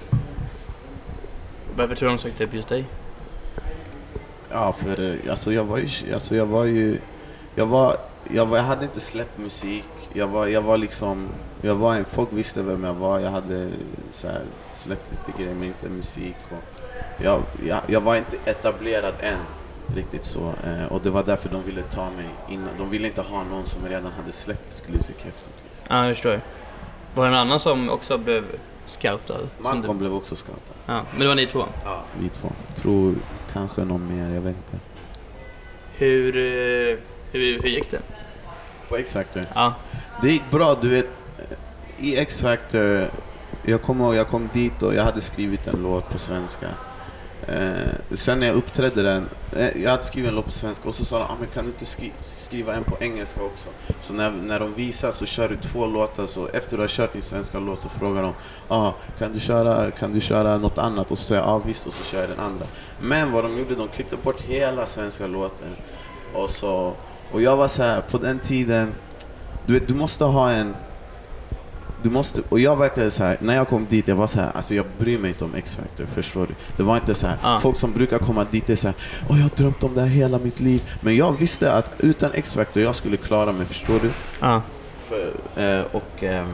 Varför 1.77 1.95
tror 1.95 2.09
du 2.09 2.17
de 2.17 2.23
sökte 2.23 2.45
upp 2.45 2.55
just 2.55 2.69
dig? 2.69 2.85
Ja, 4.51 4.73
för 4.73 5.11
eh, 5.11 5.31
alltså 5.31 5.53
jag 5.53 5.65
var 5.65 5.79
ju, 5.79 6.15
alltså 6.15 6.37
jag 6.37 6.47
var 6.47 6.65
ju, 6.65 6.99
jag 7.55 7.67
var, 7.67 7.97
jag 8.31 8.47
var, 8.47 8.57
jag 8.57 8.65
hade 8.65 8.85
inte 8.85 9.01
släppt 9.01 9.39
musik. 9.39 9.89
Jag 10.13 10.27
var, 10.27 10.47
jag 10.47 10.63
var 10.63 10.79
liksom, 10.79 11.29
jag 11.63 11.75
var 11.75 11.95
en, 11.95 12.05
folk 12.05 12.29
visste 12.33 12.63
vem 12.63 12.85
jag 12.85 12.95
var. 12.95 13.19
Jag 13.19 13.31
hade 13.31 13.71
så 14.13 14.27
här, 14.27 14.43
släppt 14.75 15.11
lite 15.11 15.39
grejer 15.43 15.55
men 15.55 15.65
inte 15.65 15.89
musik. 15.89 16.37
Och 16.51 16.65
jag, 17.25 17.43
jag, 17.67 17.81
jag 17.87 18.01
var 18.01 18.17
inte 18.17 18.37
etablerad 18.45 19.15
än. 19.21 19.39
Riktigt 19.97 20.25
så. 20.25 20.53
Eh, 20.65 20.93
och 20.93 21.01
det 21.03 21.11
var 21.11 21.25
därför 21.25 21.49
de 21.49 21.63
ville 21.63 21.83
ta 21.83 22.11
mig 22.11 22.29
innan. 22.49 22.69
De 22.79 22.91
ville 22.91 23.09
inte 23.09 23.21
ha 23.23 23.45
någon 23.45 23.67
som 23.67 23.89
redan 23.89 24.13
hade 24.13 24.33
släppt 24.33 24.83
keft 24.85 25.25
ut. 25.25 25.65
Liksom. 25.69 25.87
Ja, 25.89 26.07
jag 26.07 26.17
förstår. 26.17 26.41
Var 27.15 27.25
det 27.25 27.31
någon 27.31 27.39
annan 27.41 27.61
som 27.61 27.91
också 27.91 28.19
blev 28.19 28.45
scoutad? 28.87 29.39
Malcolm 29.59 29.99
du... 29.99 29.99
blev 29.99 30.15
också 30.15 30.37
scoutad. 30.37 30.75
Ja, 30.87 31.03
men 31.11 31.21
det 31.21 31.29
var 31.29 31.35
ni 31.35 31.47
två. 31.47 31.65
Ja. 31.85 32.03
Vi 32.21 32.29
två. 32.29 32.53
Tror 32.75 33.15
kanske 33.53 33.85
någon 33.85 34.17
mer, 34.17 34.35
jag 34.35 34.41
vet 34.41 34.57
inte. 34.57 34.85
Hur, 35.97 36.37
eh, 36.37 36.99
hur, 37.33 37.63
hur 37.63 37.69
gick 37.69 37.91
det? 37.91 38.01
På 38.89 38.97
X-Factor? 38.97 39.45
Ja. 39.55 39.75
Det 40.23 40.31
gick 40.31 40.51
bra, 40.51 40.79
du 40.83 40.89
vet. 40.89 41.07
I 41.99 42.17
X-Factor, 42.17 43.11
jag 43.63 43.83
kommer 43.83 44.05
ihåg, 44.05 44.15
jag 44.15 44.29
kom 44.29 44.49
dit 44.53 44.83
och 44.83 44.95
jag 44.95 45.05
hade 45.05 45.21
skrivit 45.21 45.67
en 45.67 45.83
låt 45.83 46.09
på 46.11 46.19
svenska. 46.19 46.69
Eh, 47.49 48.17
sen 48.17 48.41
när 48.41 48.47
jag 48.47 48.57
uppträdde 48.57 49.03
den, 49.03 49.29
eh, 49.57 49.83
jag 49.83 49.91
hade 49.91 50.03
skrivit 50.03 50.29
en 50.29 50.35
låt 50.35 50.45
på 50.45 50.51
svenska 50.51 50.89
och 50.89 50.95
så 50.95 51.05
sa 51.05 51.19
de, 51.19 51.25
ah, 51.25 51.37
men 51.41 51.49
kan 51.49 51.65
du 51.65 51.71
inte 51.71 51.85
skri 51.85 52.13
skriva 52.21 52.75
en 52.75 52.85
på 52.85 52.97
engelska 53.01 53.43
också? 53.43 53.69
Så 54.01 54.13
när, 54.13 54.31
när 54.31 54.61
de 54.61 54.75
visar 54.75 55.11
så 55.11 55.27
kör 55.27 55.49
du 55.49 55.57
två 55.57 55.87
låtar, 55.87 56.27
så 56.27 56.47
efter 56.47 56.77
du 56.77 56.83
har 56.83 56.89
kört 56.89 57.13
din 57.13 57.23
svenska 57.23 57.59
låt 57.59 57.79
så 57.79 57.89
frågar 57.89 58.23
de, 58.23 58.33
ah, 58.69 58.93
kan, 59.19 59.33
du 59.33 59.41
köra, 59.41 59.91
kan 59.91 60.13
du 60.13 60.21
köra 60.21 60.59
något 60.59 60.79
annat? 60.79 61.11
Och 61.11 61.19
så 61.19 61.25
säger 61.25 61.41
jag, 61.41 61.51
ah, 61.51 61.59
visst, 61.67 61.87
och 61.87 61.93
så 61.93 62.05
kör 62.05 62.21
jag 62.21 62.31
den 62.31 62.41
andra. 62.41 62.67
Men 63.01 63.33
vad 63.33 63.45
de 63.45 63.59
gjorde, 63.59 63.75
de 63.75 63.89
klippte 63.89 64.17
bort 64.17 64.41
hela 64.41 64.87
svenska 64.87 65.27
låten. 65.27 65.77
Och, 66.35 66.51
så, 66.51 66.93
och 67.33 67.43
jag 67.43 67.57
var 67.57 67.69
så 67.69 67.83
här, 67.83 68.01
på 68.01 68.19
den 68.19 68.39
tiden, 68.39 68.93
du 69.67 69.73
vet, 69.73 69.89
du 69.89 69.95
måste 69.95 70.25
ha 70.25 70.51
en 70.51 70.75
du 72.03 72.11
måste, 72.11 72.43
och 72.49 72.61
jag 72.61 72.77
verkade 72.77 73.11
så 73.11 73.25
här, 73.25 73.37
när 73.41 73.55
jag 73.57 73.69
kom 73.69 73.87
dit, 73.89 74.09
jag 74.09 74.17
var 74.17 74.27
så 74.27 74.41
här, 74.41 74.51
alltså 74.55 74.75
jag 74.75 74.87
bryr 74.99 75.19
mig 75.19 75.31
inte 75.31 75.45
om 75.45 75.55
X-Factor, 75.55 76.07
förstår 76.15 76.47
du? 76.47 76.55
Det 76.77 76.83
var 76.83 76.97
inte 76.97 77.15
så 77.15 77.27
här, 77.27 77.37
Ah. 77.43 77.61
folk 77.61 77.77
som 77.77 77.93
brukar 77.93 78.19
komma 78.19 78.47
dit 78.51 78.71
är 78.71 78.77
så 78.77 78.87
här, 78.87 78.97
åh 79.29 79.37
jag 79.37 79.43
har 79.45 79.57
drömt 79.57 79.83
om 79.85 79.95
det 79.95 80.01
här 80.01 80.09
hela 80.09 80.39
mitt 80.39 80.61
liv. 80.61 80.83
Men 81.01 81.17
jag 81.17 81.33
visste 81.39 81.73
att 81.73 81.95
utan 81.99 82.31
X-Factor, 82.35 82.83
jag 82.83 82.95
skulle 82.95 83.17
klara 83.17 83.53
mig, 83.53 83.67
förstår 83.67 83.99
du? 84.03 84.11
Ja. 84.41 84.63
För, 84.99 85.33
eh, 85.63 85.85
och, 85.93 86.25
eh, 86.25 86.47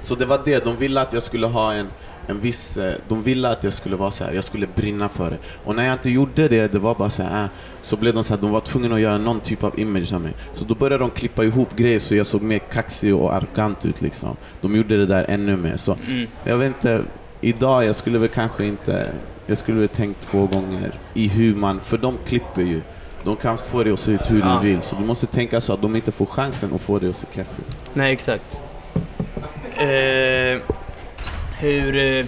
så 0.00 0.14
det 0.14 0.26
var 0.26 0.40
det, 0.44 0.64
de 0.64 0.76
ville 0.76 1.00
att 1.00 1.12
jag 1.12 1.22
skulle 1.22 1.46
ha 1.46 1.72
en, 1.72 1.86
en 2.28 2.40
viss, 2.40 2.76
eh, 2.76 2.94
de 3.08 3.22
ville 3.22 3.48
att 3.48 3.64
jag 3.64 3.72
skulle 3.72 3.96
vara 3.96 4.10
så 4.10 4.24
här, 4.24 4.32
jag 4.32 4.44
skulle 4.44 4.66
brinna 4.66 5.08
för 5.08 5.30
det. 5.30 5.36
Och 5.64 5.74
när 5.76 5.84
jag 5.84 5.92
inte 5.92 6.10
gjorde 6.10 6.48
det, 6.48 6.72
det 6.72 6.78
var 6.78 6.94
bara 6.94 7.10
så 7.10 7.22
här, 7.22 7.44
äh, 7.44 7.50
så 7.82 7.96
blev 7.96 8.14
de 8.14 8.24
så 8.24 8.34
här, 8.34 8.40
de 8.40 8.50
var 8.50 8.60
tvungna 8.60 8.94
att 8.94 9.00
göra 9.00 9.18
någon 9.18 9.40
typ 9.40 9.64
av 9.64 9.78
image 9.80 10.12
av 10.12 10.20
mig. 10.20 10.32
Så 10.52 10.64
då 10.64 10.74
började 10.74 11.04
de 11.04 11.10
klippa 11.10 11.44
ihop 11.44 11.76
grejer 11.76 11.98
så 11.98 12.14
jag 12.14 12.26
såg 12.26 12.42
mer 12.42 12.58
kaxig 12.58 13.14
och 13.14 13.34
arrogant 13.34 13.84
ut 13.84 14.02
liksom. 14.02 14.36
De 14.60 14.76
gjorde 14.76 14.96
det 14.96 15.06
där 15.06 15.24
ännu 15.28 15.56
mer. 15.56 15.76
Så 15.76 15.96
Mm. 16.08 16.26
jag 16.44 16.56
vet 16.56 16.66
inte, 16.68 17.02
idag 17.40 17.84
jag 17.84 17.96
skulle 17.96 18.18
väl 18.18 18.28
kanske 18.28 18.64
inte, 18.64 19.12
jag 19.46 19.58
skulle 19.58 19.78
väl 19.78 19.88
tänkt 19.88 20.20
två 20.30 20.46
gånger 20.46 20.92
i 21.14 21.28
hur 21.28 21.54
man, 21.54 21.80
för 21.80 21.98
de 21.98 22.14
klipper 22.26 22.62
ju. 22.62 22.80
De 23.24 23.36
kan 23.36 23.58
få 23.58 23.82
det 23.82 23.92
att 23.92 24.00
se 24.00 24.10
ut 24.12 24.20
hur 24.30 24.40
Ja. 24.40 24.46
de 24.46 24.64
vill, 24.64 24.82
så 24.82 24.96
du 24.96 25.04
måste 25.04 25.26
tänka 25.26 25.60
så 25.60 25.72
att 25.72 25.82
de 25.82 25.96
inte 25.96 26.12
får 26.12 26.26
chansen 26.26 26.74
att 26.74 26.80
få 26.80 26.98
det 26.98 27.10
att 27.10 27.16
se 27.16 27.26
keff 27.34 27.48
ut. 27.58 27.76
Nej, 27.94 28.12
exakt. 28.12 28.60
Eh, 29.76 30.60
hur... 31.58 31.96
Eh, 31.96 32.26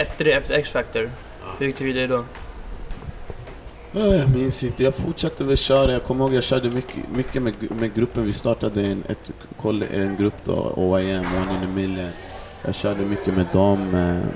efter 0.00 0.24
det, 0.24 0.32
efter 0.32 0.54
X-Factor, 0.54 1.10
hur 1.58 1.66
gick 1.66 1.76
det 1.78 1.84
vidare 1.84 2.06
då? 2.06 2.24
Ja, 3.92 4.00
jag 4.06 4.30
minns 4.30 4.64
inte. 4.64 4.84
Jag 4.84 4.94
fortsatte 4.94 5.44
väl 5.44 5.56
köra. 5.56 5.92
Jag 5.92 6.04
kommer 6.04 6.24
ihåg 6.24 6.34
jag 6.34 6.42
körde 6.42 6.70
mycket, 6.70 7.08
mycket 7.14 7.42
med, 7.42 7.54
med 7.80 7.94
gruppen. 7.94 8.24
Vi 8.24 8.32
startade 8.32 8.82
en, 8.86 9.02
ett, 9.08 9.30
en 9.92 10.16
grupp 10.16 10.34
då, 10.44 10.72
OIM, 10.76 11.18
One 11.18 11.50
in 11.56 11.70
a 11.70 11.72
Million. 11.74 12.08
Jag 12.64 12.74
körde 12.74 13.00
mycket 13.00 13.34
med 13.34 13.46
dem. 13.52 13.94
eh. 13.94 14.28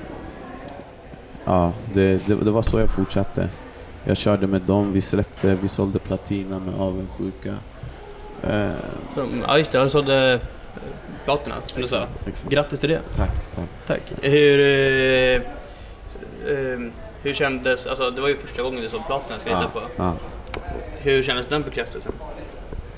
Ja, 1.45 1.73
det, 1.93 2.27
det, 2.27 2.35
det 2.35 2.51
var 2.51 2.61
så 2.61 2.79
jag 2.79 2.89
fortsatte. 2.89 3.49
Jag 4.03 4.17
körde 4.17 4.47
med 4.47 4.61
dem, 4.61 4.93
vi 4.93 5.01
släppte, 5.01 5.57
vi 5.61 5.67
sålde 5.67 5.99
platina 5.99 6.59
med 6.59 6.73
avundsjuka. 6.81 7.55
Eh, 8.43 8.71
ja, 9.47 9.57
just 9.57 9.71
det. 9.71 9.77
Jag 9.77 9.91
sålde 9.91 10.39
platina, 11.25 11.55
som 11.65 11.81
du 11.81 11.87
sa. 11.87 12.07
Grattis 12.49 12.79
till 12.79 12.89
det. 12.89 13.01
Tack, 13.15 13.29
tack. 13.55 13.65
Tack. 13.87 14.01
Hur... 14.21 14.59
Eh, 14.59 15.41
eh, 16.51 16.79
hur 17.23 17.33
kändes... 17.33 17.87
Alltså, 17.87 18.11
det 18.11 18.21
var 18.21 18.29
ju 18.29 18.37
första 18.37 18.61
gången 18.61 18.81
du 18.81 18.89
såg 18.89 19.05
platina, 19.07 19.39
ska 19.39 19.49
jag 19.49 19.57
Ja, 19.57 19.61
gissa 19.63 19.79
på. 19.79 19.81
ja. 19.97 20.13
Hur 20.97 21.23
kändes 21.23 21.47
den 21.47 21.61
bekräftelsen? 21.61 22.11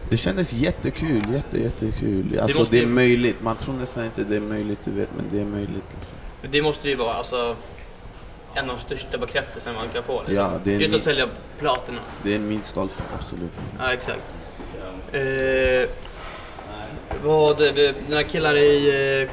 Det 0.09 0.17
kändes 0.17 0.53
jättekul, 0.53 1.21
jätte, 1.33 1.59
jättekul. 1.61 2.39
Alltså 2.41 2.57
det, 2.57 2.61
måste 2.61 2.77
ju- 2.77 2.83
är 2.83 2.87
möjligt, 2.87 3.41
man 3.41 3.57
tror 3.57 3.73
nästan 3.75 4.05
inte 4.05 4.23
det 4.23 4.35
är 4.35 4.39
möjligt, 4.39 4.79
du 4.83 4.91
vet, 4.91 5.09
men 5.15 5.25
det 5.31 5.39
är 5.41 5.45
möjligt. 5.45 5.83
Liksom. 5.99 6.17
Det 6.51 6.61
måste 6.61 6.89
ju 6.89 6.95
vara 6.95 7.13
alltså, 7.13 7.55
en 8.53 8.69
av 8.69 8.75
de 8.77 8.81
största 8.81 9.17
bekräftelserna 9.17 9.75
man 9.75 9.89
kan 9.93 10.03
få. 10.03 10.19
Liksom. 10.19 10.35
Ja, 10.35 10.51
det 10.63 10.73
är 10.75 10.79
Just 10.79 10.91
ni- 10.91 10.97
att 10.97 11.03
sälja 11.03 11.27
platina. 11.59 11.99
Det 12.23 12.31
är 12.31 12.35
en 12.35 12.47
milstolpe, 12.47 13.03
absolut. 13.17 13.51
Ja, 13.79 13.93
exakt. 13.93 14.37
Eh, 15.11 15.89
vad, 17.23 17.57
det, 17.57 17.71
det, 17.71 17.95
dina 18.09 18.23
killar 18.23 18.55
i 18.55 19.27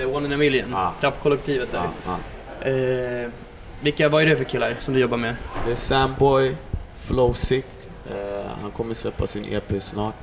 eh, 0.00 0.14
One 0.16 0.26
in 0.26 0.32
a 0.32 0.36
Million, 0.36 0.70
Ja. 0.72 0.92
rapkollektivet 1.00 1.72
där. 1.72 1.82
Ja, 2.06 2.18
ja. 2.60 2.66
Eh, 2.70 3.30
vilka, 3.80 4.08
vad 4.08 4.22
är 4.22 4.26
det 4.26 4.36
för 4.36 4.44
killar 4.44 4.76
som 4.80 4.94
du 4.94 5.00
jobbar 5.00 5.16
med? 5.16 5.36
Det 5.66 5.72
är 5.72 5.76
Samboy, 5.76 6.56
Flow 6.96 7.32
Sick, 7.32 7.66
eh, 8.10 8.46
han 8.62 8.70
kommer 8.70 8.94
släppa 8.94 9.26
sin 9.26 9.44
EP 9.52 9.82
snart. 9.82 10.14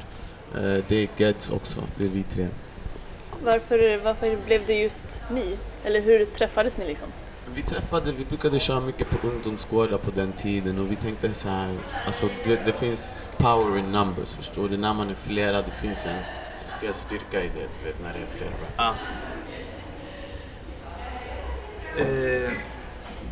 Eh, 0.56 0.78
det 0.88 0.96
är 1.04 1.08
Geds 1.18 1.52
också, 1.52 1.80
det 1.98 2.04
är 2.04 2.08
vi 2.10 2.24
tre. 2.24 2.48
Varför, 3.44 3.98
varför 4.04 4.38
blev 4.46 4.66
det 4.66 4.74
just 4.74 5.24
ni? 5.32 5.58
Eller 5.84 6.02
hur 6.02 6.26
träffades 6.26 6.78
ni 6.78 6.86
liksom? 6.88 7.08
Vi 7.56 7.62
träffade, 7.62 8.12
vi 8.12 8.26
brukade 8.26 8.60
köra 8.60 8.80
mycket 8.80 9.10
på 9.10 9.28
ungdomsgårdar 9.28 9.98
på 9.98 10.12
den 10.12 10.32
tiden 10.32 10.80
och 10.80 10.92
vi 10.92 10.96
tänkte 10.96 11.34
så 11.34 11.48
här, 11.50 11.70
alltså 12.06 12.26
det, 12.46 12.60
det 12.66 12.74
finns 12.74 13.30
power 13.38 13.78
in 13.80 13.92
numbers 13.92 14.30
förstår 14.30 14.70
du? 14.70 14.78
När 14.78 14.94
man 14.94 15.10
är 15.10 15.16
flera, 15.16 15.62
det 15.62 15.72
finns 15.82 16.06
en 16.06 16.18
speciell 16.56 16.94
styrka 16.94 17.44
i 17.44 17.48
det, 17.48 17.68
du 17.80 17.86
vet 17.86 18.02
när 18.04 18.14
det 18.14 18.20
är 18.20 18.28
flera. 18.38 18.52
Ja. 18.78 18.96
Eh, 21.98 22.52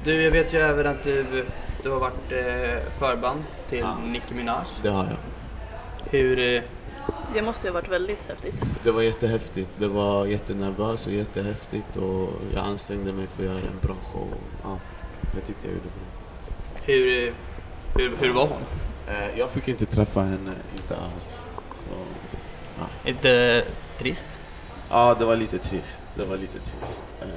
du, 0.04 0.22
jag 0.24 0.32
vet 0.32 0.54
ju 0.54 0.58
även 0.58 0.88
att 0.88 1.04
du, 1.04 1.46
du 1.84 1.90
har 1.90 2.00
varit 2.00 2.32
eh, 2.32 2.92
förband 3.00 3.44
till 3.70 3.80
Ja. 3.80 3.98
Nicki 4.06 4.34
Minaj. 4.34 4.66
Det 4.84 4.90
har 4.90 5.04
jag. 5.06 5.18
Hur... 6.12 6.40
Eh, 6.40 6.62
Det 7.34 7.42
måste 7.42 7.68
ju 7.68 7.74
ha 7.74 7.80
varit 7.82 7.90
väldigt 7.92 8.26
häftigt. 8.28 8.66
Det 8.84 8.92
var 8.92 9.02
jättehäftigt, 9.02 9.70
det 9.78 9.88
var 9.88 10.26
jättenervöst 10.26 11.08
och 11.08 11.14
jättehäftigt 11.14 11.98
och 11.98 12.30
jag 12.54 12.66
ansträngde 12.66 13.14
mig 13.14 13.28
för 13.28 13.44
att 13.44 13.50
göra 13.50 13.58
en 13.60 13.80
bra 13.82 13.96
show. 14.14 14.28
Ja, 14.64 14.78
jag 15.36 15.46
tyckte 15.46 15.68
jag 15.68 15.74
gjorde 15.74 15.86
bra. 15.88 16.04
hur, 16.84 17.28
eh, 17.28 17.34
hur, 17.96 18.18
hur 18.20 18.34
var 18.34 18.48
hon? 18.48 18.62
Eh, 19.08 19.40
Jag 19.40 19.50
fick 19.50 19.68
inte 19.68 19.86
träffa 19.86 20.22
henne, 20.22 20.52
inte 20.76 20.96
alls. 20.96 21.46
Så, 21.74 21.96
Inte 23.06 23.64
trist? 23.98 24.40
ja, 24.90 25.16
det 25.20 25.26
var 25.26 25.36
lite 25.36 25.58
trist. 25.58 26.04
Det 26.16 26.26
var 26.26 26.38
lite 26.38 26.60
trist. 26.60 27.04
Eh, 27.22 27.28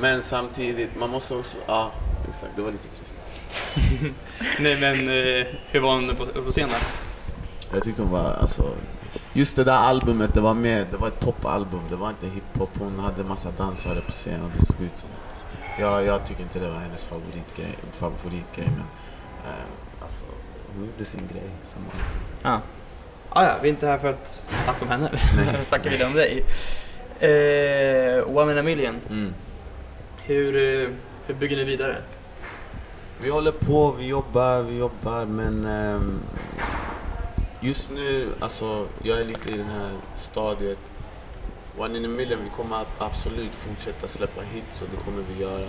Men 0.00 0.22
samtidigt, 0.22 0.96
man 0.98 1.10
måste 1.10 1.34
också... 1.34 1.58
Ja, 1.66 1.90
exakt. 2.28 2.52
Det 2.56 2.62
var 2.62 2.72
lite 2.72 2.88
trist. 2.88 3.18
Nej 4.60 4.80
men 4.80 4.94
eh, 5.08 5.46
hur 5.70 5.80
var 5.80 5.94
hon 5.94 6.16
på, 6.16 6.26
på 6.26 6.50
scenen? 6.50 6.74
Jag 7.72 7.82
tyckte 7.82 8.02
hon 8.02 8.10
var, 8.12 8.32
alltså... 8.34 8.74
Just 9.32 9.56
det 9.56 9.64
där 9.64 9.72
albumet, 9.78 10.34
det 10.34 10.40
var 10.40 10.54
mer, 10.54 10.86
det 10.90 10.96
var 10.96 11.08
ett 11.08 11.20
popalbum. 11.20 11.80
Det 11.90 11.96
var 11.96 12.10
inte 12.10 12.26
hiphop. 12.26 12.70
Hon 12.78 12.98
hade 12.98 13.24
massa 13.24 13.50
dansare 13.50 14.00
på 14.00 14.12
scen 14.12 14.42
och 14.42 14.50
det 14.58 14.66
såg 14.66 14.80
ut 14.80 14.96
som... 14.98 15.10
Jag, 15.78 16.04
jag 16.04 16.26
tycker 16.26 16.42
inte 16.42 16.58
det 16.58 16.68
var 16.68 16.78
hennes 16.78 17.04
favoritgrej, 17.04 17.78
favoritgrej 17.92 18.66
men... 18.70 18.86
Eh, 19.52 20.02
alltså, 20.02 20.24
hon 20.74 20.86
gjorde 20.86 21.04
sin 21.04 21.28
grej. 21.32 21.50
Som 21.64 21.80
Ja. 22.42 22.50
Ah, 22.50 22.60
ja, 23.44 23.58
vi 23.62 23.68
är 23.68 23.72
inte 23.72 23.86
här 23.86 23.98
för 23.98 24.08
att 24.08 24.46
snacka 24.64 24.84
om 24.84 24.88
henne. 24.88 25.10
Vi 25.58 25.64
snackar 25.64 25.90
vidare 25.90 26.08
om 26.08 26.14
dig. 26.14 26.44
Eh, 27.20 28.36
One 28.36 28.52
in 28.52 28.58
a 28.58 28.62
million. 28.62 29.00
mm. 29.10 29.34
Hur, 30.24 30.56
eh, 30.56 30.88
hur 31.26 31.34
bygger 31.34 31.56
ni 31.56 31.64
vidare? 31.64 31.96
Vi 33.22 33.30
håller 33.30 33.52
på, 33.52 33.90
vi 33.98 34.06
jobbar, 34.06 34.62
vi 34.62 34.78
jobbar 34.78 35.24
men 35.24 35.64
ehm, 35.64 36.20
just 37.60 37.92
nu, 37.92 38.28
alltså 38.40 38.86
jag 39.02 39.20
är 39.20 39.24
lite 39.24 39.50
i 39.50 39.56
det 39.56 39.64
här 39.64 39.90
stadiet. 40.16 40.78
One 41.78 41.98
in 41.98 42.04
a 42.04 42.08
million, 42.08 42.38
vi 42.44 42.50
kommer 42.56 42.76
att 42.76 42.88
absolut 43.02 43.54
fortsätta 43.54 44.08
släppa 44.08 44.40
hits 44.40 44.82
och 44.82 44.88
det 44.90 44.96
kommer 45.04 45.22
vi 45.34 45.42
göra. 45.42 45.66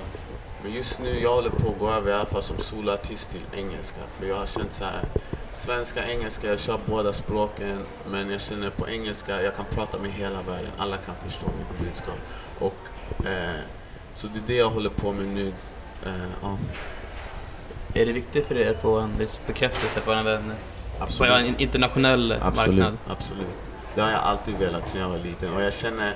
Men 0.63 0.71
just 0.73 0.99
nu, 0.99 1.19
jag 1.19 1.33
håller 1.33 1.49
på 1.49 1.69
att 1.69 1.79
gå 1.79 1.89
över 1.91 2.11
i 2.11 2.13
alla 2.13 2.25
fall 2.25 2.43
som 2.43 2.57
soloartist 2.59 3.31
till 3.31 3.43
engelska. 3.59 3.99
För 4.19 4.25
jag 4.27 4.35
har 4.35 4.45
känt 4.45 4.73
så 4.73 4.83
här, 4.83 5.03
svenska, 5.53 6.07
engelska, 6.07 6.47
jag 6.47 6.59
kör 6.59 6.79
båda 6.85 7.13
språken. 7.13 7.85
Men 8.11 8.31
jag 8.31 8.41
känner 8.41 8.69
på 8.69 8.89
engelska, 8.89 9.41
jag 9.41 9.55
kan 9.55 9.65
prata 9.71 9.97
med 9.99 10.11
hela 10.11 10.41
världen. 10.41 10.71
Alla 10.77 10.97
kan 10.97 11.15
förstå 11.25 11.45
mitt 11.45 11.87
budskap. 11.87 12.19
Och, 12.59 12.77
eh, 13.27 13.59
så 14.15 14.27
det 14.27 14.39
är 14.39 14.43
det 14.47 14.55
jag 14.55 14.69
håller 14.69 14.89
på 14.89 15.11
med 15.11 15.25
nu. 15.27 15.47
Eh, 16.05 16.11
ja. 16.41 16.57
Är 17.93 18.05
det 18.05 18.11
viktigt 18.11 18.47
för 18.47 18.55
dig 18.55 18.69
att 18.69 18.81
få 18.81 18.99
en 18.99 19.17
viss 19.17 19.39
bekräftelse 19.47 20.01
på 20.01 20.11
en, 20.11 20.27
en, 20.27 20.51
på 20.97 21.03
Absolut. 21.03 21.31
en 21.33 21.59
internationell 21.59 22.31
Absolut, 22.31 22.55
marknad? 22.55 22.97
absolut. 23.07 23.47
Det 23.95 24.01
har 24.01 24.11
jag 24.11 24.21
alltid 24.21 24.55
velat 24.57 24.87
sedan 24.87 25.01
jag 25.01 25.09
var 25.09 25.17
liten. 25.17 25.53
Och 25.53 25.61
jag 25.61 25.73
känner 25.73 26.15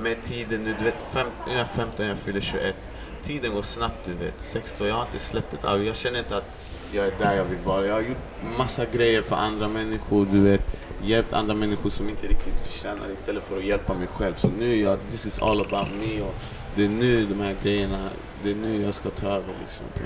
med 0.00 0.22
tiden 0.22 0.64
nu, 0.64 0.74
du 0.78 0.84
vet, 0.84 1.02
fem, 1.12 1.26
jag 1.46 1.56
är 1.60 1.64
15, 1.64 2.06
jag 2.06 2.18
fyller 2.18 2.40
21. 2.40 2.76
Tiden 3.22 3.54
går 3.54 3.62
snabbt, 3.62 4.04
du 4.04 4.14
vet. 4.14 4.34
16, 4.38 4.86
jag 4.86 4.94
har 4.94 5.02
inte 5.02 5.18
släppt 5.18 5.52
ett 5.54 5.64
album. 5.64 5.86
Jag 5.86 5.96
känner 5.96 6.18
inte 6.18 6.36
att 6.36 6.50
jag 6.92 7.06
är 7.06 7.12
där 7.18 7.36
jag 7.36 7.44
vill 7.44 7.58
vara. 7.58 7.86
Jag 7.86 7.94
har 7.94 8.00
gjort 8.00 8.16
massa 8.58 8.84
grejer 8.84 9.22
för 9.22 9.36
andra 9.36 9.68
människor, 9.68 10.26
du 10.32 10.40
vet. 10.40 10.60
Hjälpt 11.02 11.32
andra 11.32 11.54
människor 11.54 11.90
som 11.90 12.08
inte 12.08 12.26
riktigt 12.26 12.60
förtjänar 12.60 13.10
istället 13.14 13.44
för 13.44 13.56
att 13.56 13.64
hjälpa 13.64 13.94
mig 13.94 14.06
själv. 14.06 14.34
Så 14.36 14.48
nu 14.58 14.72
är 14.72 14.82
jag, 14.82 14.98
this 15.10 15.26
is 15.26 15.42
all 15.42 15.60
about 15.60 15.88
me. 16.00 16.20
Och 16.20 16.34
det 16.76 16.84
är 16.84 16.88
nu 16.88 17.26
de 17.26 17.40
här 17.40 17.56
grejerna, 17.62 18.08
det 18.42 18.50
är 18.50 18.54
nu 18.54 18.82
jag 18.82 18.94
ska 18.94 19.10
ta 19.10 19.26
över 19.26 19.54
liksom 19.60 19.86
på. 19.94 20.00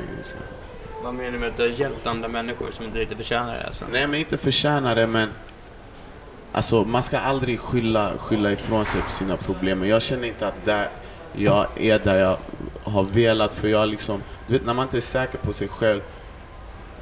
Vad 1.04 1.14
menar 1.14 1.30
du 1.30 1.38
med 1.38 1.48
att 1.48 1.56
du 1.56 1.62
har 1.62 1.70
hjälpt 1.70 2.06
andra 2.06 2.28
människor 2.28 2.70
som 2.70 2.84
inte 2.84 2.98
riktigt 2.98 3.16
förtjänar 3.16 3.54
det? 3.54 3.66
Alltså? 3.66 3.84
Nej 3.92 4.06
men 4.06 4.20
inte 4.20 4.38
förtjänar 4.38 4.94
det 4.94 5.06
men 5.06 5.28
Alltså 6.52 6.84
man 6.84 7.02
ska 7.02 7.18
aldrig 7.18 7.60
skylla, 7.60 8.12
skylla 8.18 8.52
ifrån 8.52 8.84
sig 8.84 9.02
på 9.02 9.10
sina 9.10 9.36
problem. 9.36 9.78
Men 9.78 9.88
jag 9.88 10.02
känner 10.02 10.28
inte 10.28 10.46
att 10.46 10.64
där 10.64 10.88
jag 11.32 11.66
är 11.76 11.98
där 11.98 12.20
jag 12.20 12.36
har 12.84 13.02
velat 13.02 13.54
för 13.54 13.68
jag 13.68 13.88
liksom, 13.88 14.22
du 14.46 14.52
vet 14.52 14.66
när 14.66 14.74
man 14.74 14.82
inte 14.82 14.96
är 14.96 15.00
säker 15.00 15.38
på 15.38 15.52
sig 15.52 15.68
själv 15.68 16.00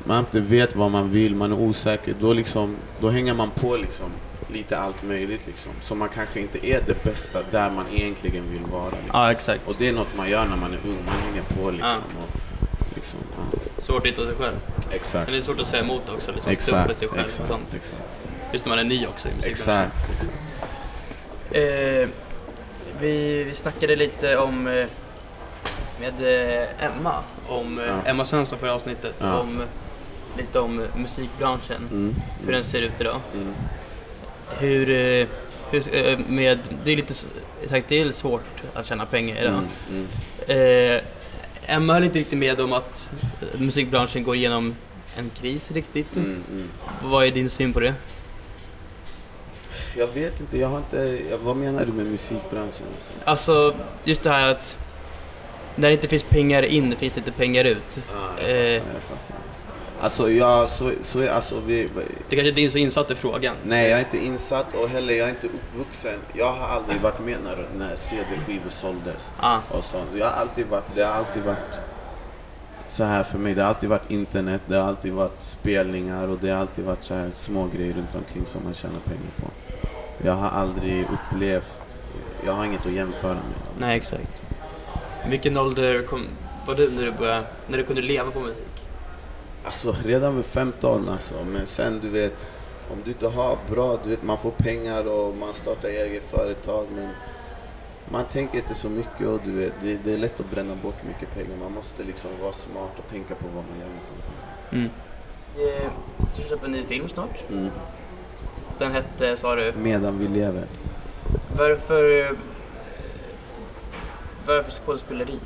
man 0.05 0.19
inte 0.19 0.41
vet 0.41 0.77
vad 0.77 0.91
man 0.91 1.11
vill, 1.11 1.35
man 1.35 1.53
är 1.53 1.59
osäker, 1.59 2.15
då 2.21 2.33
liksom, 2.33 2.77
då 3.01 3.11
hänger 3.11 3.35
man 3.35 3.51
på 3.51 3.77
liksom 3.77 4.07
lite 4.53 4.79
allt 4.79 5.03
möjligt 5.03 5.47
liksom. 5.47 5.73
Så 5.81 5.95
man 5.95 6.09
kanske 6.09 6.41
inte 6.41 6.67
är 6.67 6.83
det 6.87 7.05
bästa 7.05 7.39
där 7.51 7.71
man 7.71 7.85
egentligen 7.95 8.51
vill 8.51 8.63
vara. 8.73 8.91
Liksom. 8.91 9.11
Ja, 9.13 9.31
exakt. 9.33 9.69
Och 9.69 9.75
det 9.79 9.89
är 9.89 9.93
något 9.93 10.17
man 10.17 10.31
gör 10.31 10.45
när 10.47 10.57
man 10.57 10.73
är 10.73 10.79
ung, 10.89 10.97
man 11.07 11.15
hänger 11.15 11.43
på 11.43 11.71
liksom. 11.71 11.91
Och, 12.23 12.41
liksom 12.95 13.19
ja. 13.37 13.59
Svårt 13.83 14.01
att 14.01 14.07
hitta 14.13 14.27
sig 14.27 14.35
själv. 14.35 14.57
Exakt. 14.91 15.27
Men 15.27 15.33
det 15.33 15.39
är 15.39 15.43
svårt 15.43 15.61
att 15.61 15.67
säga 15.67 15.83
emot 15.83 16.09
också, 16.09 16.33
liksom 16.33 16.53
Exakt, 16.53 16.99
sig 16.99 17.09
själv 17.09 17.25
exakt, 17.25 17.49
sånt. 17.49 17.75
exakt. 17.75 18.03
Just 18.53 18.65
när 18.65 18.71
man 18.71 18.79
är 18.79 18.85
ny 18.85 19.07
också 19.07 19.29
i 19.29 19.33
musikbranschen. 19.37 19.91
Exakt, 19.91 20.11
exakt. 20.13 20.33
Eh, 21.51 22.09
vi, 23.01 23.45
vi 23.45 23.55
snackade 23.55 23.97
lite 23.97 24.37
om 24.37 24.67
eh, 24.67 24.87
med 26.01 26.15
eh, 26.61 26.85
Emma, 26.85 27.15
om 27.49 27.79
eh, 27.79 27.85
Ja. 27.87 27.95
Emma 28.05 28.25
Svensson 28.25 28.59
förra 28.59 28.75
avsnittet, 28.75 29.15
Ja. 29.21 29.39
om 29.39 29.63
lite 30.39 30.61
om 30.61 30.87
musikbranschen, 30.97 31.89
Mm. 31.93 32.15
hur 32.45 32.53
den 32.53 32.65
ser 32.65 32.83
ut 32.83 32.93
idag. 33.01 33.21
Mm. 33.35 33.55
Hur, 34.59 34.91
eh, 34.91 35.27
hur 35.71 35.95
eh, 35.95 36.19
med, 36.19 36.59
det 36.85 36.93
är 36.93 36.97
lite 36.97 37.15
sagt, 37.67 37.89
det 37.89 38.01
är 38.01 38.13
svårt 38.13 38.43
att 38.75 38.87
tjäna 38.87 39.07
pengar 39.07 39.37
idag. 39.43 39.61
Mm. 39.91 40.07
Mm. 40.49 40.97
Eh, 40.97 41.03
Emma 41.77 41.93
höll 41.95 42.05
inte 42.05 42.19
riktigt 42.19 42.39
med 42.39 42.61
om 42.61 42.73
att 42.73 43.11
eh, 43.41 43.61
musikbranschen 43.61 44.25
går 44.25 44.37
igenom 44.37 44.75
en 45.17 45.31
kris 45.31 45.71
riktigt. 45.71 46.17
Mm. 46.17 46.45
Mm. 46.51 46.69
Vad 47.03 47.27
är 47.27 47.31
din 47.31 47.51
syn 47.51 47.73
på 47.73 47.81
det? 47.81 47.95
Jag 49.97 50.07
vet 50.07 50.41
inte, 50.41 50.59
jag 50.59 50.69
har 50.69 50.79
inte... 50.79 51.19
Vad 51.43 51.57
menar 51.57 51.87
du 51.87 51.93
med 51.93 52.07
musikbranschen? 52.07 52.87
Alltså? 52.95 53.13
Alltså, 53.25 53.75
just 54.05 54.23
det 54.23 54.31
här 54.31 54.49
att 54.51 54.77
när 55.77 55.89
det 55.89 55.95
inte 55.95 56.09
finns 56.09 56.25
pengar 56.25 56.63
in 56.63 56.97
finns 56.97 57.13
det 57.15 57.19
inte 57.19 57.33
pengar 57.33 57.65
ut. 57.65 58.03
Ja, 58.13 58.43
Eh. 58.47 58.51
jag 58.59 58.83
fattar, 58.83 59.19
jag. 59.29 59.30
Alltså, 60.01 60.31
jag, 60.31 60.71
så, 60.71 60.91
så, 61.01 61.31
alltså 61.31 61.61
vi, 61.67 61.89
Det 62.29 62.37
kanske 62.37 62.49
inte 62.49 62.61
är 62.61 62.69
så 62.69 62.79
insatt 62.79 63.11
i 63.11 63.15
frågan. 63.15 63.57
Nej, 63.65 63.89
jag 63.91 64.01
är 64.01 64.05
inte 64.05 64.19
insatt 64.19 64.75
och 64.75 64.89
heller 64.89 65.15
jag 65.15 65.27
är 65.27 65.31
inte 65.31 65.47
uppvuxen. 65.47 66.19
Jag 66.33 66.53
har 66.53 66.69
aldrig 66.69 67.01
varit 67.01 67.21
med 67.21 67.37
när, 67.45 67.67
när 67.79 67.97
CD-skivor 67.97 68.69
såldes 68.69 69.33
Ah, 69.41 69.59
och 69.69 69.85
sånt. 69.85 70.09
Jag 70.19 70.27
har 70.27 70.33
alltid 70.33 70.67
varit, 70.67 70.85
det 70.95 71.03
har 71.03 71.13
alltid 71.13 71.43
varit 71.43 71.81
så 72.89 73.05
här 73.05 73.23
för 73.23 73.39
mig. 73.39 73.55
Det 73.55 73.63
har 73.63 73.69
alltid 73.69 73.91
varit 73.91 74.11
internet, 74.11 74.61
det 74.67 74.77
har 74.77 74.89
alltid 74.89 75.13
varit 75.13 75.43
spelningar 75.43 76.29
och 76.29 76.39
det 76.39 76.51
har 76.51 76.61
alltid 76.61 76.85
varit 76.85 77.03
så 77.03 77.15
här 77.15 77.31
små 77.33 77.67
grejer 77.75 77.95
runt 77.95 78.15
omkring 78.15 78.47
som 78.47 78.65
man 78.65 78.75
tjänar 78.75 79.01
pengar 79.01 79.31
på. 79.37 79.47
Jag 80.25 80.33
har 80.33 80.49
aldrig 80.49 81.07
upplevt, 81.13 82.07
jag 82.47 82.53
har 82.53 82.65
inget 82.65 82.87
att 82.87 82.93
jämföra 82.93 83.35
med. 83.35 83.43
nej 83.79 83.97
exakt. 83.97 84.43
Vilken 85.29 85.57
ålder 85.57 86.03
kom, 86.03 86.27
var 86.67 86.75
du 86.75 86.91
när 86.91 87.03
du 87.05 87.13
började, 87.13 87.45
när 87.69 87.79
du 87.79 87.85
kunde 87.85 88.03
leva 88.03 88.31
på 88.31 88.41
musik? 88.41 88.70
Alltså 89.65 89.97
redan 90.05 90.37
vid 90.37 90.45
15 90.45 91.09
alltså, 91.09 91.35
men 91.45 91.67
sen 91.67 92.01
du 92.03 92.09
vet 92.09 92.47
om 92.91 92.99
du 93.05 93.11
inte 93.11 93.29
har 93.29 93.59
bra, 93.71 93.99
du 94.05 94.11
vet 94.11 94.23
man 94.23 94.39
får 94.39 94.51
pengar 94.51 95.09
och 95.09 95.35
man 95.37 95.55
startar 95.55 95.89
eget 95.89 96.31
företag 96.31 96.87
men 96.95 97.09
man 98.13 98.25
tänker 98.25 98.59
inte 98.59 98.75
så 98.75 98.89
mycket 98.89 99.27
och 99.27 99.41
du 99.45 99.53
vet 99.53 99.73
det, 99.83 99.99
det 100.05 100.13
är 100.15 100.19
lätt 100.19 100.41
att 100.41 100.51
bränna 100.51 100.75
bort 100.75 101.05
mycket 101.07 101.35
pengar. 101.35 101.57
Man 101.63 101.73
måste 101.73 102.03
liksom 102.03 102.31
vara 102.43 102.53
smart 102.53 102.91
och 102.99 103.11
tänka 103.11 103.35
på 103.35 103.45
vad 103.55 103.65
man 103.65 103.81
gör 103.81 103.95
med 103.95 104.03
sina 104.05 104.19
pengar. 104.19 104.51
Mm. 104.73 104.91
Eh, 105.85 105.91
du 106.37 106.43
släpper 106.43 106.67
en 106.67 106.73
ny 106.73 106.85
film 106.87 107.09
snart. 107.09 107.45
Mm. 107.51 107.69
Den 108.79 108.93
hette, 108.93 109.37
sa 109.37 109.55
du, 109.55 109.73
Medan 109.73 110.19
vi 110.19 110.29
lever. 110.29 110.65
varför, 111.57 112.21
eh, 112.21 112.31
varför 114.47 114.71
skådespeleri? 114.73 115.39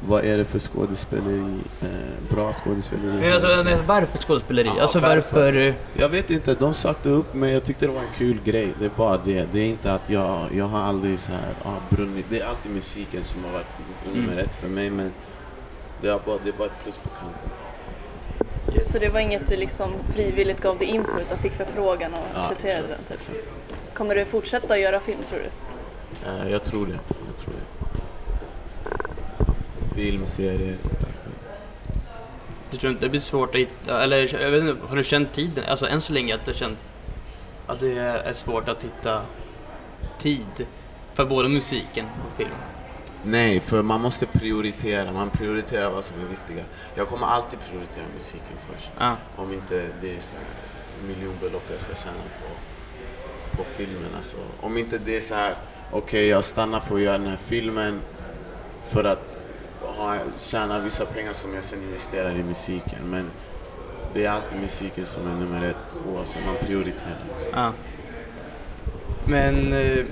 Vad 0.00 0.24
är 0.24 0.36
det 0.36 0.44
för 0.44 0.58
skådespeleri? 0.58 1.60
Eh, 1.82 1.88
bra 2.34 2.52
skådespeleri? 2.52 3.20
Men 3.20 3.32
alltså, 3.32 3.62
nej, 3.62 3.78
varför 3.86 4.18
skådespeleri? 4.18 4.70
Ja, 4.76 4.82
alltså 4.82 5.00
varför? 5.00 5.44
varför? 5.44 5.74
Jag 5.94 6.08
vet 6.08 6.30
inte, 6.30 6.54
de 6.54 6.74
sökte 6.74 7.08
upp 7.08 7.34
mig, 7.34 7.52
jag 7.52 7.64
tyckte 7.64 7.86
det 7.86 7.92
var 7.92 8.00
en 8.00 8.14
kul 8.18 8.38
grej. 8.44 8.72
Det 8.78 8.84
är 8.84 8.90
bara 8.96 9.16
det. 9.24 9.46
Det 9.52 9.60
är 9.60 9.66
inte 9.66 9.92
att 9.92 10.10
jag, 10.10 10.48
jag 10.54 10.64
har 10.64 10.78
aldrig 10.80 11.18
så 11.18 11.32
här, 11.32 11.54
ah, 11.64 11.94
brunnit. 11.96 12.26
Det 12.30 12.40
är 12.40 12.46
alltid 12.46 12.72
musiken 12.72 13.24
som 13.24 13.44
har 13.44 13.52
varit 13.52 13.66
nummer 14.14 14.32
Mm. 14.32 14.38
ett 14.38 14.54
för 14.56 14.68
mig 14.68 14.90
men 14.90 15.12
det 16.02 16.08
är 16.08 16.18
bara, 16.26 16.38
det 16.44 16.48
är 16.48 16.52
bara 16.58 16.66
ett 16.66 16.82
plus 16.82 16.98
på 16.98 17.08
kanten. 17.08 17.50
Så 18.86 18.98
det 18.98 19.08
var 19.08 19.20
inget 19.20 19.46
du 19.48 19.56
liksom 19.56 19.90
frivilligt 20.14 20.60
gav 20.62 20.78
dig 20.78 20.88
in 20.88 21.04
på 21.04 21.20
utan 21.20 21.38
fick 21.38 21.52
förfrågan 21.52 22.14
och 22.14 22.20
Ja, 22.34 22.40
accepterade 22.40 22.78
exakt, 22.78 22.88
den? 23.08 23.18
Typ. 23.18 23.28
exakt. 23.28 23.94
Kommer 23.94 24.14
du 24.14 24.24
fortsätta 24.24 24.78
göra 24.78 25.00
film 25.00 25.18
tror 25.28 25.38
du? 25.38 25.44
Eh, 26.30 26.52
jag 26.52 26.64
tror 26.64 26.86
det. 26.86 26.98
Jag 27.26 27.36
tror 27.36 27.54
det. 27.54 27.86
Film, 29.96 30.26
serier. 30.26 30.76
Du 32.70 32.76
tror 32.76 32.92
inte 32.92 33.06
det 33.06 33.10
blir 33.10 33.20
svårt 33.20 33.54
att 33.54 33.60
hitta, 33.60 34.02
eller 34.02 34.42
jag 34.42 34.50
vet 34.50 34.62
inte, 34.62 34.86
har 34.88 34.96
du 34.96 35.04
känt 35.04 35.32
tiden, 35.32 35.64
alltså 35.68 35.88
än 35.88 36.00
så 36.00 36.12
länge 36.12 36.34
att 36.34 36.44
du 36.44 36.54
känt 36.54 36.78
att 37.66 37.80
det 37.80 37.98
är 37.98 38.32
svårt 38.32 38.68
att 38.68 38.84
hitta 38.84 39.22
tid 40.18 40.66
för 41.14 41.24
både 41.24 41.48
musiken 41.48 42.06
och 42.06 42.36
film? 42.36 42.50
Nej, 43.24 43.60
för 43.60 43.82
man 43.82 44.00
måste 44.00 44.26
prioritera. 44.26 45.12
Man 45.12 45.30
prioriterar 45.30 45.90
vad 45.90 46.04
som 46.04 46.20
är 46.20 46.26
viktiga. 46.26 46.64
Jag 46.94 47.08
kommer 47.08 47.26
alltid 47.26 47.58
prioritera 47.70 48.04
musiken 48.14 48.56
först. 48.70 48.90
Ja. 48.98 49.16
Om 49.36 49.52
inte 49.52 49.88
det 50.00 50.16
är 50.16 50.20
så 50.20 50.36
här 50.36 50.46
miljonbelopp 51.08 51.64
jag 51.70 51.80
ska 51.80 51.94
tjäna 51.94 52.16
på, 52.40 53.56
på 53.56 53.64
filmen. 53.70 54.10
Alltså. 54.16 54.36
Om 54.60 54.78
inte 54.78 54.98
det 54.98 55.16
är 55.16 55.20
så 55.20 55.34
här, 55.34 55.54
okej 55.90 56.26
jag 56.26 56.44
stannar 56.44 56.80
för 56.80 56.94
att 56.94 57.00
göra 57.00 57.18
den 57.18 57.26
här 57.26 57.38
filmen 57.46 58.00
för 58.88 59.04
att 59.04 59.45
ha, 59.86 60.16
tjäna 60.38 60.80
vissa 60.80 61.06
pengar 61.06 61.32
som 61.32 61.54
jag 61.54 61.64
sen 61.64 61.82
investerar 61.82 62.30
i 62.30 62.42
musiken. 62.42 62.98
Men 63.10 63.30
det 64.14 64.24
är 64.24 64.30
alltid 64.30 64.60
musiken 64.60 65.06
som 65.06 65.26
är 65.30 65.34
nummer 65.34 65.62
ett 65.64 66.00
oavsett, 66.14 66.46
man 66.46 66.56
prioriterar. 66.66 67.16
Liksom. 67.32 67.52
Ja. 67.54 67.72
Men 69.28 69.72
eh, 69.72 70.04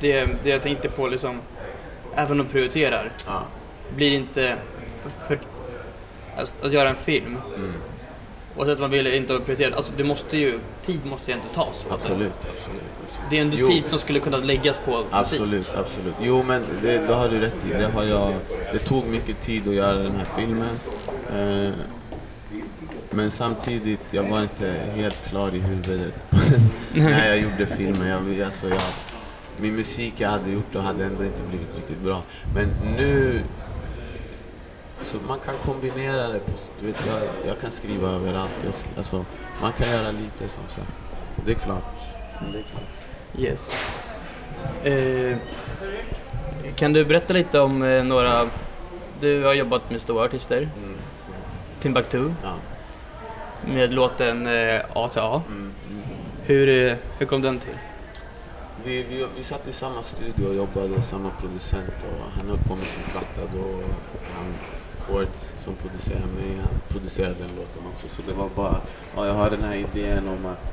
det, 0.00 0.24
det 0.42 0.50
jag 0.50 0.62
tänkte 0.62 0.88
på 0.88 1.08
liksom, 1.08 1.40
även 2.14 2.40
om 2.40 2.46
du 2.46 2.52
prioriterar, 2.52 3.12
Ja. 3.26 3.42
blir 3.96 4.10
det 4.10 4.16
inte 4.16 4.56
för, 5.02 5.10
för, 5.10 5.38
alltså, 6.36 6.66
att 6.66 6.72
göra 6.72 6.88
en 6.88 6.96
film, 6.96 7.36
Mm. 7.56 7.72
Oavsett 8.56 8.74
om 8.74 8.80
man 8.80 8.90
vill 8.90 9.06
inte 9.06 9.38
prioritera, 9.38 9.76
alltså 9.76 9.92
det 9.96 10.04
måste 10.04 10.36
ju, 10.38 10.58
tid 10.84 11.00
måste 11.06 11.30
ju 11.30 11.36
ändå 11.36 11.48
tas. 11.54 11.86
Absolut, 11.90 12.32
absolut. 12.40 12.52
absolut. 12.58 13.30
Det 13.30 13.38
är 13.38 13.42
ändå 13.42 13.56
Jo. 13.60 13.66
tid 13.66 13.82
som 13.86 13.98
skulle 13.98 14.18
kunna 14.18 14.36
läggas 14.36 14.78
på. 14.84 15.04
Absolut, 15.10 15.70
absolut. 15.76 16.14
Jo 16.20 16.42
men 16.42 16.62
det, 16.82 16.98
det 16.98 17.14
har 17.14 17.28
du 17.28 17.40
rätt 17.40 17.54
i. 17.70 17.72
Det, 17.72 17.86
har 17.94 18.04
jag, 18.04 18.34
det 18.72 18.78
tog 18.78 19.06
mycket 19.06 19.40
tid 19.40 19.68
att 19.68 19.74
göra 19.74 19.96
den 19.96 20.16
här 20.16 20.26
filmen. 20.36 20.76
Eh, 21.32 21.74
men 23.10 23.30
samtidigt, 23.30 24.00
jag 24.10 24.22
var 24.22 24.42
inte 24.42 24.74
helt 24.94 25.28
klar 25.28 25.54
i 25.54 25.58
huvudet 25.58 26.14
när 26.92 27.28
jag 27.28 27.38
gjorde 27.38 27.66
filmen. 27.66 28.08
Jag, 28.08 28.42
alltså, 28.44 28.68
jag, 28.68 28.80
min 29.56 29.76
musik 29.76 30.14
jag 30.16 30.28
hade 30.28 30.50
gjort 30.50 30.74
och 30.74 30.82
hade 30.82 31.04
ändå 31.04 31.24
inte 31.24 31.40
blivit 31.48 31.74
riktigt 31.76 32.00
bra. 32.00 32.22
Men 32.54 32.68
nu, 32.98 33.40
så 35.02 35.16
man 35.28 35.38
kan 35.38 35.54
kombinera 35.64 36.28
det. 36.28 36.38
På, 36.38 36.52
du 36.80 36.86
vet, 36.86 37.06
jag, 37.06 37.20
jag 37.46 37.60
kan 37.60 37.70
skriva 37.70 38.08
överallt. 38.08 38.54
Jag, 38.64 38.74
alltså, 38.96 39.24
man 39.62 39.72
kan 39.72 39.90
göra 39.90 40.10
lite 40.10 40.48
som 40.48 40.62
sagt. 40.68 40.92
Det 41.46 41.50
är 41.52 41.54
klart. 41.54 41.84
Det 42.52 42.58
är 42.58 42.62
klart. 42.62 42.82
Yes. 43.38 43.72
Eh, 44.84 45.36
kan 46.76 46.92
du 46.92 47.04
berätta 47.04 47.32
lite 47.32 47.60
om 47.60 47.82
eh, 47.82 48.04
några... 48.04 48.48
Du 49.20 49.44
har 49.44 49.54
jobbat 49.54 49.90
med 49.90 50.00
stora 50.00 50.24
artister. 50.24 50.56
Mm. 50.78 50.96
Timbuktu 51.80 52.32
Ja. 52.42 52.54
med 53.66 53.92
låten 53.94 54.46
eh, 54.46 54.80
A 54.94 55.08
till 55.12 55.20
A. 55.20 55.42
Mm. 55.48 55.72
Mm. 55.90 56.02
Hur, 56.44 56.68
eh, 56.90 56.96
hur 57.18 57.26
kom 57.26 57.42
den 57.42 57.58
till? 57.58 57.74
Vi, 58.84 59.02
vi, 59.02 59.26
vi 59.36 59.42
satt 59.42 59.68
i 59.68 59.72
samma 59.72 60.02
studio 60.02 60.46
och 60.48 60.54
jobbade, 60.54 61.02
samma 61.02 61.30
producent 61.30 61.90
och 62.00 62.24
han 62.38 62.48
höll 62.48 62.58
på 62.58 62.74
med 62.76 62.86
sin 62.86 63.02
platta 63.12 63.52
då. 63.54 63.80
Han, 64.36 64.54
Quartz 65.06 65.48
som 65.58 65.74
producerade 65.74 66.26
mig, 66.26 66.56
han 66.60 66.80
producerade 66.88 67.34
den 67.34 67.48
låten 67.56 67.82
också. 67.92 68.08
Så 68.08 68.22
det 68.28 68.32
var 68.32 68.48
bara, 68.56 68.80
ja, 69.16 69.26
jag 69.26 69.34
har 69.34 69.50
den 69.50 69.62
här 69.64 69.74
idén 69.76 70.28
om 70.28 70.46
att 70.46 70.72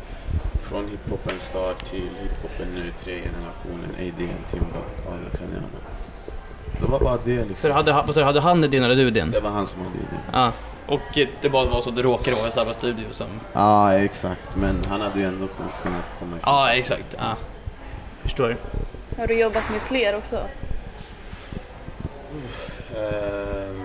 från 0.62 0.88
hiphopen 0.88 1.40
start 1.40 1.86
till 1.86 2.10
hiphopen 2.22 2.68
nu, 2.76 2.92
tre 3.04 3.14
generationen, 3.14 3.90
ADN, 4.00 4.38
Timbuk, 4.52 4.68
ja 5.06 5.12
det 5.32 5.38
kan 5.38 5.48
jag 5.48 5.56
göra. 5.56 5.84
Det 6.80 6.86
var 6.92 7.00
bara 7.00 7.18
det 7.26 7.42
Så 7.44 7.50
liksom. 7.50 7.68
du 7.70 7.74
hade, 7.74 7.92
vad 7.92 8.14
sa 8.14 8.20
du, 8.20 8.26
hade 8.26 8.40
han 8.42 8.64
idén 8.64 8.84
eller 8.84 8.96
du 8.96 9.08
idén? 9.08 9.32
Det 9.32 9.40
var 9.40 9.50
han 9.50 9.68
som 9.68 9.80
hade 9.82 9.96
idén. 9.96 10.20
Ja. 10.34 10.52
Och 10.88 11.18
det 11.42 11.50
bara 11.50 11.66
var 11.66 11.82
så 11.82 11.90
att 11.90 11.96
du 11.96 12.02
råkade 12.04 12.38
vara 12.38 12.48
i 12.48 12.52
samma 12.52 12.74
studio 12.74 13.06
som... 13.12 13.28
Ja, 13.54 13.94
exakt. 13.94 14.56
Men 14.56 14.82
han 14.90 15.02
hade 15.02 15.20
ju 15.20 15.26
ändå 15.26 15.46
kun- 15.46 15.82
kunnat 15.84 16.02
komma 16.20 16.38
Ja, 16.46 16.70
exakt. 16.74 17.16
Ja. 17.20 17.36
Förstår. 18.22 18.58
Har 19.18 19.28
du 19.28 19.40
jobbat 19.40 19.70
med 19.72 19.82
fler 19.82 20.16
också? 20.18 20.36
Ehm, 22.98 23.83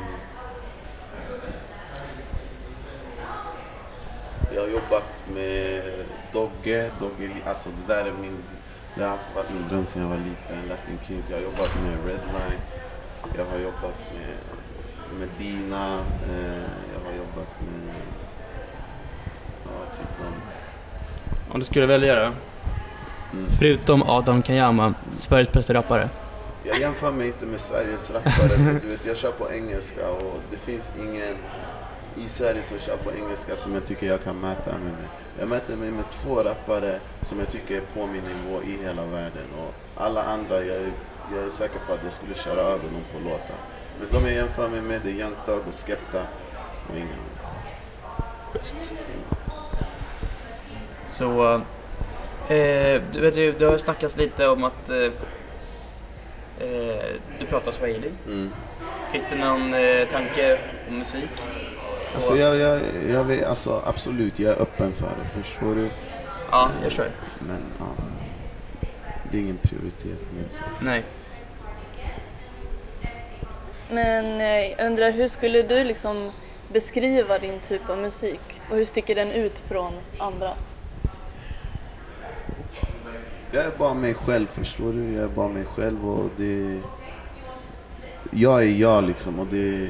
jag 4.59 4.64
har 4.64 4.71
jobbat 4.71 5.25
med 5.35 5.83
Dogge, 6.33 6.90
Dogge, 7.01 7.27
Li- 7.35 7.42
alltså 7.47 7.68
det 7.68 7.94
där 7.94 8.05
är 8.05 8.12
min, 8.12 8.38
det 8.94 9.05
har 9.05 9.11
alltid 9.11 9.35
varit 9.37 9.51
min 9.55 9.68
dröm 9.68 9.87
sedan 9.87 10.03
jag 10.03 10.09
var 10.09 10.16
liten, 10.16 10.68
Latin 10.68 10.99
Kings. 11.07 11.31
Jag 11.31 11.37
har 11.37 11.42
jobbat 11.44 11.71
med 11.83 11.92
Redline, 12.07 12.61
jag 13.37 13.44
har 13.44 13.59
jobbat 13.59 13.99
med 14.14 14.35
Medina, 15.21 15.99
eh, 16.31 16.62
jag 16.94 17.01
har 17.11 17.16
jobbat 17.18 17.61
med, 17.61 17.94
ja 19.64 19.97
typ 19.97 20.09
de, 20.18 21.53
Om 21.53 21.61
du 21.61 21.66
skulle 21.66 21.87
välja 21.87 22.14
då? 22.14 22.21
mm. 23.33 23.47
Förutom 23.59 24.03
Adam 24.03 24.42
Kanyama, 24.42 24.94
Sveriges 25.12 25.53
bästa 25.53 25.75
rappare. 25.75 26.09
Jag 26.64 26.79
jämför 26.81 27.12
mig 27.12 27.27
inte 27.27 27.47
med 27.47 27.61
Sveriges 27.61 28.11
rappare 28.11 28.49
för 28.49 28.81
du 28.83 28.88
vet, 28.88 29.07
jag 29.07 29.16
kör 29.16 29.31
på 29.33 29.53
engelska 29.53 30.09
och 30.11 30.40
det 30.51 30.57
finns 30.57 30.92
ingen 30.99 31.37
i 32.24 32.28
Sverige 32.28 32.62
som 32.62 32.78
kör 32.78 32.96
på 32.96 33.12
engelska 33.12 33.57
som 33.57 33.74
jag 33.74 33.87
tycker 33.87 34.07
jag 34.07 34.22
kan 34.22 34.40
mäta 34.40 34.70
mig 34.70 34.92
med. 34.92 35.09
Jag 35.38 35.48
mäter 35.48 35.76
mig 35.76 35.90
med 35.90 36.11
två 36.11 36.42
rappare 36.42 37.00
som 37.22 37.38
jag 37.38 37.50
tycker 37.50 37.76
är 37.76 37.81
på 37.81 38.07
min 38.07 38.22
nivå 38.24 38.62
i 38.62 38.85
hela 38.85 39.07
världen. 39.07 39.46
Och 39.59 40.02
alla 40.02 40.22
andra, 40.22 40.64
jag 40.64 40.76
är, 40.76 40.92
jag 41.35 41.44
är 41.46 41.50
säker 41.50 41.78
på 41.87 41.92
att 41.92 42.00
jag 42.04 42.12
skulle 42.12 42.35
köra 42.35 42.61
över 42.61 42.85
dem 42.85 43.02
på 43.12 43.18
låtar. 43.28 43.57
Men 44.00 44.09
de 44.11 44.28
jag 44.28 44.35
jämför 44.35 44.68
mig 44.68 44.81
med 44.81 45.07
är 45.07 45.11
Young 45.11 45.35
Thug 45.46 45.62
och 45.68 45.74
Skepta 45.74 46.22
och 46.90 46.96
inga 46.96 47.04
andra. 47.07 47.38
Schysst. 48.52 48.92
Så, 51.09 51.54
eh, 52.48 53.02
du 53.12 53.20
vet 53.20 53.37
ju, 53.37 53.52
det 53.52 53.64
har 53.64 53.72
ju 53.72 53.78
snackats 53.78 54.16
lite 54.16 54.48
om 54.48 54.64
att 54.64 54.88
eh, 54.88 55.12
eh, 56.59 57.12
du 57.40 57.46
pratar 57.46 57.72
swahili. 57.72 58.11
Mm. 58.26 58.50
Finns 59.12 59.24
det 59.31 59.37
någon 59.37 59.74
eh, 59.74 60.09
tanke 60.09 60.59
om 60.88 60.98
musik? 60.98 61.31
Alltså, 62.14 62.37
jag, 62.37 62.57
jag, 62.57 62.81
jag 63.11 63.25
vet, 63.25 63.47
alltså 63.47 63.83
absolut, 63.87 64.38
jag 64.38 64.53
är 64.57 64.62
öppen 64.62 64.92
för 64.92 65.09
det, 65.23 65.42
förstår 65.42 65.75
du? 65.75 65.88
Ja, 66.51 66.71
jag 66.83 66.92
kör. 66.92 67.11
Men 67.40 67.62
ja, 67.79 67.87
det 69.31 69.38
är 69.38 69.42
ingen 69.42 69.59
prioritet 69.62 70.21
nu. 70.37 70.44
Så. 70.51 70.62
Nej. 70.81 71.05
Men 73.90 74.40
eh, 74.40 74.71
jag 74.71 74.87
undrar, 74.87 75.11
hur 75.11 75.29
skulle 75.29 75.62
du 75.62 75.85
liksom 75.85 76.33
beskriva 76.73 77.38
din 77.38 77.61
typ 77.61 77.90
av 77.90 77.99
musik? 77.99 78.40
Och 78.71 78.77
hur 78.77 78.85
sticker 78.85 79.14
den 79.14 79.31
ut 79.31 79.59
från 79.59 79.92
andras? 80.18 80.75
Jag 83.53 83.64
är 83.64 83.71
bara 83.79 83.94
mig 83.94 84.14
själv, 84.14 84.47
förstår 84.47 84.92
du? 84.92 85.12
Jag 85.12 85.25
är 85.25 85.29
bara 85.29 85.49
mig 85.49 85.64
själv 85.64 86.09
och 86.09 86.31
det... 86.37 86.81
Jag 88.31 88.62
är 88.62 88.66
jag 88.66 89.05
liksom 89.05 89.40
och 89.40 89.47
det... 89.47 89.88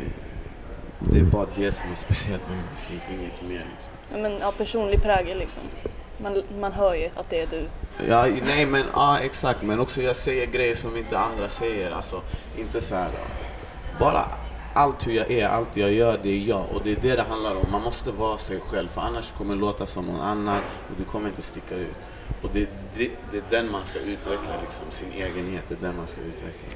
Det 0.99 1.19
är 1.19 1.23
bara 1.23 1.47
det 1.57 1.73
som 1.73 1.93
är 1.93 1.97
speciellt 1.97 2.49
med 2.49 2.59
musik, 2.71 3.01
inget 3.11 3.43
mer 3.43 3.67
liksom. 3.75 3.93
Ja, 4.13 4.19
men, 4.19 4.39
ja, 4.41 4.53
personlig 4.59 5.03
prägel 5.03 5.39
liksom. 5.39 5.63
Man, 6.19 6.43
man 6.61 6.73
hör 6.73 6.95
ju 6.95 7.11
att 7.15 7.31
det 7.31 7.41
är 7.41 7.47
du. 7.47 7.69
Ja, 8.09 8.27
nej 8.47 8.67
men 8.67 8.85
ja 8.93 9.19
exakt, 9.19 9.63
men 9.63 9.81
också 9.81 10.03
jag 10.03 10.17
säger 10.17 10.47
grejer 10.47 10.75
som 10.75 10.97
inte 10.97 11.19
andra 11.19 11.49
säger. 11.49 11.91
Alltså, 11.91 12.21
inte 12.59 12.81
så 12.81 12.95
här. 12.95 13.11
Bara 14.01 14.25
allt 14.75 15.07
hur 15.07 15.13
jag 15.13 15.31
är, 15.31 15.49
allt 15.49 15.77
jag 15.77 15.93
gör, 15.93 16.21
det 16.23 16.29
är 16.29 16.39
jag. 16.39 16.65
Och 16.75 16.81
det 16.85 16.91
är 16.91 16.97
det 17.03 17.17
det 17.17 17.23
handlar 17.23 17.55
om. 17.55 17.71
Man 17.73 17.83
måste 17.83 18.13
vara 18.13 18.39
sig 18.39 18.61
själv, 18.61 18.89
för 18.89 19.01
annars 19.01 19.33
kommer 19.39 19.55
det 19.55 19.61
låta 19.61 19.87
som 19.87 20.07
någon 20.07 20.21
annan 20.21 20.61
och 20.91 20.95
du 20.97 21.05
kommer 21.05 21.29
inte 21.29 21.43
sticka 21.43 21.75
ut. 21.75 21.97
Och 22.43 22.51
det, 22.53 22.69
det, 22.97 23.11
det 23.33 23.39
är 23.39 23.43
den 23.51 23.71
man 23.71 23.87
ska 23.87 23.99
utveckla, 23.99 24.53
liksom, 24.61 24.85
sin 24.91 25.13
egenhet, 25.13 25.65
det 25.69 25.75
är 25.75 25.79
den 25.81 25.97
man 25.97 26.07
ska 26.07 26.21
utveckla. 26.21 26.69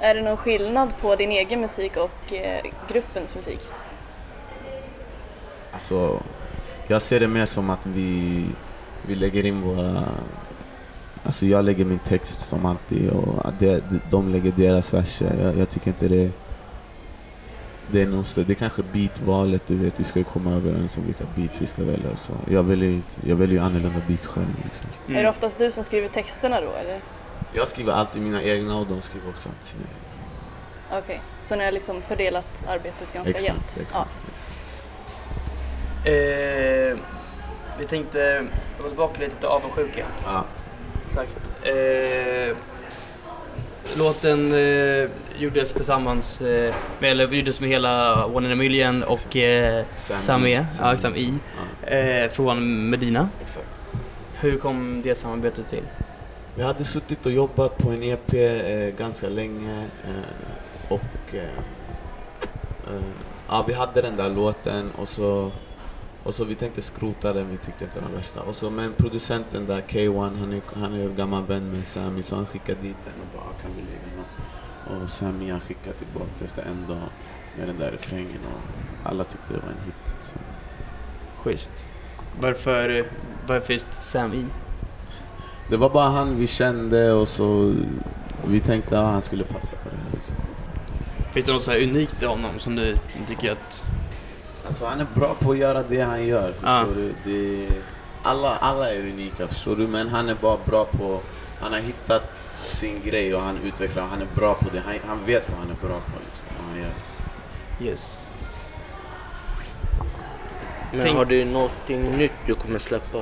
Är 0.00 0.14
det 0.14 0.22
någon 0.22 0.36
skillnad 0.36 0.88
på 1.00 1.16
din 1.16 1.30
egen 1.30 1.60
musik 1.60 1.96
och 1.96 2.32
eh, 2.32 2.64
gruppens 2.88 3.34
musik? 3.34 3.60
Alltså, 5.72 6.22
jag 6.86 7.02
ser 7.02 7.20
det 7.20 7.28
mer 7.28 7.46
som 7.46 7.70
att 7.70 7.86
vi, 7.86 8.44
vi 9.06 9.14
lägger 9.14 9.46
in 9.46 9.62
våra... 9.62 10.04
Alltså 11.24 11.46
jag 11.46 11.64
lägger 11.64 11.84
min 11.84 11.98
text 11.98 12.48
som 12.48 12.66
alltid 12.66 13.10
och 13.10 13.52
det, 13.58 13.84
de 14.10 14.32
lägger 14.32 14.52
deras 14.52 14.94
verser. 14.94 15.36
Jag, 15.42 15.58
jag 15.58 15.70
tycker 15.70 15.88
inte 15.88 16.08
det... 16.08 16.30
Det 17.90 18.02
är, 18.02 18.06
någon, 18.06 18.22
stö- 18.22 18.44
det 18.44 18.52
är 18.52 18.54
kanske 18.54 18.82
beatvalet, 18.92 19.66
du 19.66 19.76
vet, 19.76 20.00
vi 20.00 20.04
ska 20.04 20.18
ju 20.18 20.24
komma 20.24 20.52
överens 20.52 20.96
om 20.96 21.06
vilka 21.06 21.24
beats 21.36 21.62
vi 21.62 21.66
ska 21.66 21.82
välja. 21.82 22.16
Så 22.16 22.32
jag 22.50 22.62
väljer, 22.62 23.00
jag 23.26 23.36
väljer 23.36 23.58
ju 23.58 23.64
annorlunda 23.64 24.00
beats 24.08 24.26
själv. 24.26 24.54
Liksom. 24.64 24.86
Mm. 25.06 25.18
Är 25.18 25.22
det 25.22 25.28
oftast 25.28 25.58
du 25.58 25.70
som 25.70 25.84
skriver 25.84 26.08
texterna 26.08 26.60
då 26.60 26.72
eller? 26.72 27.00
Jag 27.52 27.68
skriver 27.68 27.92
alltid 27.92 28.22
mina 28.22 28.42
egna 28.42 28.76
och 28.78 28.86
de 28.86 29.02
skriver 29.02 29.28
också 29.28 29.48
alltid 29.48 29.64
sina 29.64 29.82
egna. 29.82 30.98
Okej, 31.04 31.20
så 31.40 31.56
ni 31.56 31.64
har 31.64 31.72
liksom 31.72 32.02
fördelat 32.02 32.64
arbetet 32.68 33.12
ganska 33.12 33.30
Exakt, 33.30 33.46
jämnt? 33.48 33.78
exakt. 33.80 33.94
Ja. 33.94 34.06
exakt. 34.28 34.46
Eh, 36.06 36.98
vi 37.78 37.84
tänkte 37.88 38.46
gå 38.82 38.88
tillbaka 38.88 39.20
lite 39.20 39.36
till 39.36 39.46
avundsjuka. 39.48 40.06
Ja. 40.24 40.44
Exakt. 41.08 41.38
Eh, 41.62 42.56
låten 43.98 44.52
eh, 44.54 45.08
gjordes 45.38 45.74
tillsammans 45.74 46.40
eh, 46.40 46.74
med, 47.00 47.10
eller 47.10 47.28
gjordes 47.28 47.60
med 47.60 47.68
hela 47.70 48.24
One 48.26 48.46
in 48.46 48.52
a 48.52 48.56
Million 48.56 49.02
och 49.02 49.36
eh, 49.36 49.84
Sam 49.96 50.18
Sami, 50.18 50.52
E. 50.52 50.66
ja, 50.80 50.98
Sam 50.98 51.16
I 51.16 51.34
Ja, 51.86 51.90
eh, 51.90 52.30
från 52.30 52.90
Medina. 52.90 53.28
exakt. 53.42 53.70
Hur 54.40 54.58
kom 54.58 55.02
det 55.02 55.14
samarbetet 55.18 55.68
till? 55.68 55.84
Vi 56.58 56.64
hade 56.64 56.84
suttit 56.84 57.26
och 57.26 57.32
jobbat 57.32 57.78
på 57.78 57.90
en 57.90 58.02
EP 58.02 58.34
eh, 58.34 58.96
ganska 58.98 59.28
länge 59.28 59.86
eh, 60.04 60.92
och 60.92 61.34
eh, 61.34 61.58
eh, 62.86 63.02
ja, 63.48 63.64
vi 63.68 63.74
hade 63.74 64.02
den 64.02 64.16
där 64.16 64.30
låten 64.30 64.90
och 64.98 65.08
så, 65.08 65.50
och 66.24 66.34
så 66.34 66.44
vi 66.44 66.54
tänkte 66.54 66.82
skrota 66.82 67.32
den, 67.32 67.50
vi 67.50 67.56
tyckte 67.56 67.84
inte 67.84 68.00
den 68.00 68.08
var 68.10 68.16
värsta. 68.16 68.42
Och 68.42 68.56
så, 68.56 68.70
men 68.70 68.92
producenten 68.92 69.66
där, 69.66 69.80
K1, 69.80 70.38
han 70.38 70.52
är, 70.52 70.62
han 70.74 70.94
är 70.94 71.08
gammal 71.08 71.46
vän 71.46 71.70
med 71.70 71.86
Sami 71.86 72.22
så 72.22 72.36
han 72.36 72.46
skickade 72.46 72.80
dit 72.80 72.96
den 73.04 73.14
och 73.20 73.40
bara 73.40 73.62
kan 73.62 73.70
vi 73.76 73.82
lägga 73.82 74.16
något? 74.16 75.02
Och 75.02 75.10
Sami 75.10 75.50
han 75.50 75.60
skickade 75.60 75.96
tillbaka 75.96 76.44
efter 76.44 76.62
en 76.62 76.86
dag 76.88 77.08
med 77.58 77.68
den 77.68 77.78
där 77.78 77.90
refrängen 77.90 78.40
och 78.54 79.10
alla 79.10 79.24
tyckte 79.24 79.52
det 79.52 79.60
var 79.60 79.68
en 79.68 79.84
hit. 79.84 80.16
Så. 80.20 80.36
Schysst. 81.36 81.84
Varför, 82.40 82.98
eh, 82.98 83.04
varför 83.46 83.72
just 83.72 83.92
Sami? 83.92 84.44
Det 85.70 85.76
var 85.76 85.90
bara 85.90 86.08
han 86.08 86.36
vi 86.36 86.46
kände 86.46 87.12
och 87.12 87.28
så 87.28 87.74
vi 88.46 88.60
tänkte 88.60 88.98
att 89.00 89.04
han 89.06 89.22
skulle 89.22 89.44
passa 89.44 89.76
på 89.76 89.88
det 89.90 89.96
här. 89.96 90.10
Liksom. 90.12 90.36
Finns 91.32 91.46
det 91.46 91.52
något 91.52 91.62
så 91.62 91.70
här 91.70 91.82
unikt 91.82 92.22
i 92.22 92.26
honom 92.26 92.50
som 92.58 92.76
du 92.76 92.96
tycker 93.28 93.52
att... 93.52 93.84
Alltså 94.66 94.84
han 94.86 95.00
är 95.00 95.06
bra 95.14 95.34
på 95.40 95.50
att 95.50 95.58
göra 95.58 95.82
det 95.82 96.00
han 96.00 96.26
gör, 96.26 96.54
Ja. 96.62 96.84
du? 96.94 97.12
Det, 97.24 97.68
alla, 98.22 98.56
alla 98.56 98.92
är 98.94 99.00
unika, 99.00 99.48
förstår 99.48 99.76
du? 99.76 99.86
Men 99.88 100.08
han 100.08 100.28
är 100.28 100.34
bara 100.34 100.56
bra 100.64 100.84
på... 100.84 101.20
Han 101.60 101.72
har 101.72 101.80
hittat 101.80 102.22
sin 102.54 103.00
grej 103.04 103.34
och 103.34 103.40
han 103.42 103.58
utvecklar 103.64 104.02
och 104.02 104.08
han 104.08 104.22
är 104.22 104.26
bra 104.34 104.54
på 104.54 104.64
det. 104.72 104.82
Han, 104.86 104.94
han 105.06 105.24
vet 105.26 105.48
vad 105.50 105.58
han 105.58 105.70
är 105.70 105.86
bra 105.88 105.96
på, 106.00 106.12
liksom, 106.24 106.46
vad 106.58 106.68
han 106.70 106.78
gör. 106.80 107.90
Yes. 107.90 108.30
Men 110.92 111.00
Tänk- 111.00 111.16
har 111.16 111.24
du 111.24 111.44
någonting 111.44 112.16
nytt 112.16 112.32
du 112.46 112.54
kommer 112.54 112.78
släppa? 112.78 113.18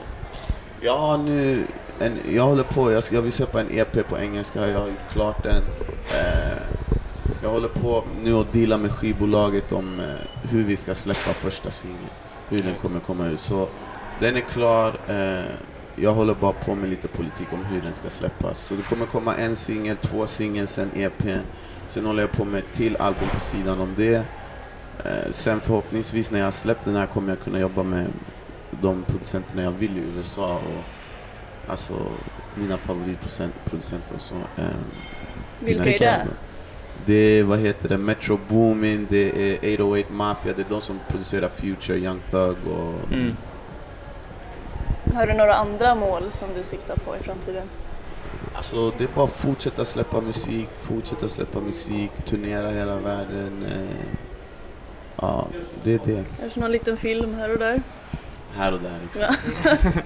Har 0.88 1.18
nu... 1.18 1.66
En, 2.00 2.18
jag 2.34 2.42
håller 2.42 2.62
på, 2.62 2.92
jag, 2.92 3.02
ska, 3.02 3.14
jag 3.14 3.22
vill 3.22 3.32
släppa 3.32 3.60
en 3.60 3.78
EP 3.78 4.08
på 4.08 4.18
engelska, 4.18 4.68
jag 4.68 4.78
har 4.80 4.86
gjort 4.86 5.12
klart 5.12 5.42
den. 5.42 5.62
Eh, 6.10 6.58
jag 7.42 7.50
håller 7.50 7.68
på 7.68 8.04
nu 8.22 8.34
och 8.34 8.46
dealar 8.52 8.78
med 8.78 8.92
skivbolaget 8.92 9.72
om 9.72 10.00
eh, 10.00 10.50
hur 10.50 10.64
vi 10.64 10.76
ska 10.76 10.94
släppa 10.94 11.32
första 11.32 11.70
singeln. 11.70 12.10
Hur 12.48 12.62
den 12.62 12.74
kommer 12.74 13.00
komma 13.00 13.26
ut. 13.26 13.40
Så 13.40 13.68
den 14.20 14.36
är 14.36 14.40
klar. 14.40 14.98
Eh, 15.08 15.44
jag 15.96 16.12
håller 16.12 16.34
bara 16.34 16.52
på 16.52 16.74
med 16.74 16.90
lite 16.90 17.08
politik 17.08 17.46
om 17.52 17.64
hur 17.64 17.80
den 17.80 17.94
ska 17.94 18.10
släppas. 18.10 18.66
Så 18.66 18.74
det 18.74 18.82
kommer 18.82 19.06
komma 19.06 19.36
en 19.36 19.56
singel, 19.56 19.96
två 19.96 20.26
singlar, 20.26 20.66
sen 20.66 20.90
EPn. 20.94 21.38
Sen 21.88 22.06
håller 22.06 22.22
jag 22.22 22.32
på 22.32 22.44
med 22.44 22.58
ett 22.58 22.72
till 22.74 22.96
album 22.96 23.28
på 23.34 23.40
sidan 23.40 23.80
om 23.80 23.94
det. 23.96 24.14
Eh, 25.04 25.30
sen 25.30 25.60
förhoppningsvis 25.60 26.30
när 26.30 26.38
jag 26.38 26.46
har 26.46 26.52
släppt 26.52 26.84
den 26.84 26.96
här 26.96 27.06
kommer 27.06 27.28
jag 27.28 27.40
kunna 27.40 27.58
jobba 27.58 27.82
med 27.82 28.06
de 28.70 29.02
producenterna 29.02 29.62
jag 29.62 29.70
vill 29.70 29.98
i 29.98 30.02
USA. 30.16 30.54
Och, 30.54 30.84
alltså 31.66 31.94
mina 32.54 32.76
favoritproducenter 32.76 34.14
och 34.14 34.20
så. 34.20 34.34
Eh, 34.34 34.64
till 35.64 35.82
Vilka 35.82 36.06
är 36.06 36.18
det? 36.18 36.26
Det 37.06 37.14
är, 37.14 37.44
vad 37.44 37.58
heter 37.58 37.88
det, 37.88 37.98
Metro 37.98 38.38
Boomin, 38.48 39.06
det 39.10 39.54
är 39.72 39.80
808 39.80 40.08
Mafia, 40.10 40.52
det 40.56 40.62
är 40.62 40.66
de 40.68 40.80
som 40.80 41.00
producerar 41.08 41.48
Future, 41.48 41.98
Young 41.98 42.20
Thug 42.30 42.56
och... 42.66 43.12
Mm. 43.12 43.36
Har 45.14 45.26
du 45.26 45.34
några 45.34 45.54
andra 45.54 45.94
mål 45.94 46.32
som 46.32 46.48
du 46.56 46.64
siktar 46.64 46.96
på 46.96 47.16
i 47.16 47.22
framtiden? 47.22 47.68
Alltså 48.54 48.92
det 48.98 49.04
är 49.04 49.08
bara 49.14 49.24
att 49.24 49.32
fortsätta 49.32 49.84
släppa 49.84 50.20
musik, 50.20 50.68
fortsätta 50.80 51.28
släppa 51.28 51.60
musik, 51.60 52.10
turnera 52.24 52.70
hela 52.70 52.96
världen. 52.96 53.66
Eh, 53.66 54.06
ja, 55.16 55.48
det 55.82 55.94
är 55.94 56.00
det. 56.04 56.24
Kanske 56.40 56.60
någon 56.60 56.72
liten 56.72 56.96
film 56.96 57.34
här 57.34 57.52
och 57.52 57.58
där? 57.58 57.82
Här 58.56 58.72
och 58.72 58.80
där 58.80 58.98
liksom. 59.02 59.22
Ja. 59.22 60.02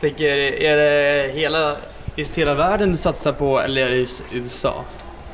Tänker, 0.00 0.38
är 0.38 0.76
det 0.76 1.32
hela, 1.32 1.76
just 2.16 2.38
hela 2.38 2.54
världen 2.54 2.90
du 2.90 2.96
satsar 2.96 3.32
på 3.32 3.60
eller 3.60 3.86
är 3.86 3.90
det 3.90 3.96
just 3.96 4.22
USA? 4.32 4.84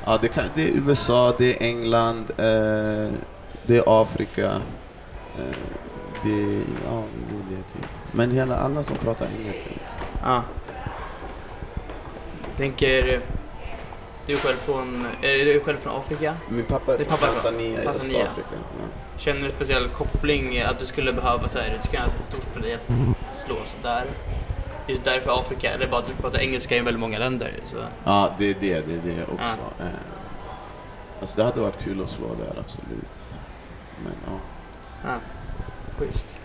Ja, 0.04 0.18
det, 0.22 0.28
kan, 0.28 0.44
det 0.54 0.62
är 0.62 0.68
USA, 0.68 1.34
det 1.38 1.56
är 1.56 1.62
England, 1.62 2.30
eh, 2.30 3.12
det 3.66 3.76
är 3.76 4.02
Afrika. 4.02 4.46
Eh, 5.38 5.56
det, 6.22 6.62
ja, 6.84 7.02
det 7.28 7.36
är 7.36 7.56
det 7.56 7.62
typ. 7.72 7.90
Men 8.12 8.30
hela, 8.30 8.56
alla 8.56 8.82
som 8.82 8.96
pratar 8.96 9.28
engelska 9.40 9.66
liksom. 9.68 10.00
Ja. 10.22 10.42
Tänker, 12.56 13.20
du 14.26 14.32
är 14.32 14.36
själv 14.36 14.56
från, 14.56 15.06
är 15.22 15.44
du 15.44 15.60
själv 15.60 15.78
från 15.78 15.96
Afrika? 15.96 16.34
Min 16.48 16.64
pappa 16.64 16.94
är 16.94 16.98
Det 16.98 17.04
är 17.04 17.08
från 17.08 17.18
pappa 17.18 17.32
från 17.32 17.52
Tanzania 17.52 17.82
i. 17.82 17.86
Östafrika. 17.86 18.48
Ja. 18.52 19.18
Känner 19.18 19.40
du 19.40 19.46
en 19.46 19.52
speciell 19.52 19.88
koppling 19.88 20.60
att 20.60 20.78
du 20.78 20.86
skulle 20.86 21.12
behöva 21.12 21.48
så 21.48 21.58
här, 21.58 21.78
det 21.82 21.88
skulle 21.88 22.02
vara 22.02 22.10
stort 22.28 22.54
för 22.54 22.60
dig 22.60 22.74
att 22.74 22.90
slås 23.46 23.74
där? 23.82 24.04
Just 24.86 25.04
därför 25.04 25.40
Afrika, 25.40 25.70
eller 25.70 25.86
bara 25.86 26.00
att 26.00 26.06
du 26.06 26.12
pratar 26.12 26.38
engelska 26.38 26.76
i 26.76 26.80
väldigt 26.80 27.00
många 27.00 27.18
länder. 27.18 27.52
Så. 27.64 27.76
Ja, 28.04 28.32
det 28.38 28.50
är 28.50 28.54
det, 28.60 28.80
det 28.86 28.94
är 28.94 29.16
det 29.16 29.24
också. 29.24 29.60
Eh, 29.80 29.86
alltså 31.20 31.36
det 31.36 31.44
hade 31.44 31.60
varit 31.60 31.84
kul 31.84 32.02
att 32.02 32.10
slå 32.10 32.26
där, 32.34 32.60
absolut. 32.60 33.38
Men 34.04 34.12
ja. 34.26 34.38
Ja. 35.04 35.14
Schysst. 35.98 36.36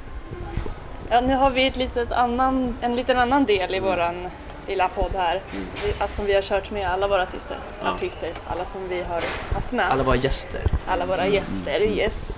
Ja, 1.10 1.21
nu 1.21 1.36
har 1.36 1.49
vi 1.49 1.67
ett 1.67 1.75
litet 1.75 2.12
annan, 2.12 2.77
en 2.82 2.95
liten 2.95 3.17
annan 3.17 3.45
del 3.45 3.75
i 3.75 3.80
våran 3.80 4.30
lilla 4.67 4.88
podd 4.88 5.12
här. 5.15 5.41
Vi, 5.51 5.93
alltså, 5.99 6.15
som 6.15 6.25
vi 6.25 6.34
har 6.34 6.41
kört 6.41 6.71
med 6.71 6.88
alla 6.88 7.08
våra 7.08 7.23
artister. 7.23 7.58
Ja. 7.84 7.93
artister. 7.93 8.30
Alla 8.47 8.65
som 8.65 8.89
vi 8.89 9.04
har 9.04 9.21
haft 9.54 9.71
med. 9.71 9.91
Alla 9.91 10.04
våra 10.04 10.15
gäster. 10.15 10.62
alla 10.88 11.06
våra 11.06 11.27
gäster, 11.27 11.82
yes. 11.82 12.38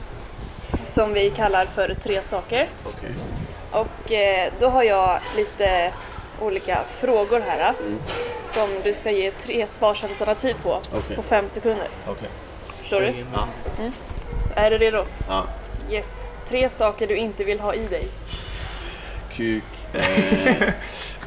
Som 0.83 1.13
vi 1.13 1.29
kallar 1.29 1.65
för 1.65 1.93
tre 1.93 2.21
saker. 2.21 2.69
Okej. 2.85 3.11
Och 3.73 4.11
eh, 4.11 4.51
då 4.59 4.69
har 4.69 4.83
jag 4.83 5.19
lite 5.35 5.93
olika 6.41 6.79
frågor 6.99 7.39
här. 7.39 7.73
Som 8.43 8.69
du 8.83 8.93
ska 8.93 9.11
ge 9.11 9.31
tre 9.31 9.67
svarsalternativ 9.67 10.55
på, 10.63 10.81
Okej. 10.93 11.15
på 11.15 11.23
fem 11.23 11.49
sekunder. 11.49 11.87
Okej. 12.07 12.27
Förstår 12.79 12.99
du? 13.01 13.25
Ja. 13.35 13.47
Är 14.55 14.71
du 14.71 14.77
redo? 14.77 15.05
ja. 15.27 15.45
Yes. 15.91 16.25
Tre 16.47 16.69
saker 16.69 17.07
du 17.07 17.15
inte 17.15 17.43
vill 17.43 17.59
ha 17.59 17.73
i 17.73 17.87
dig. 17.87 18.07
Kuk. 19.31 19.63
Eh, 19.93 20.01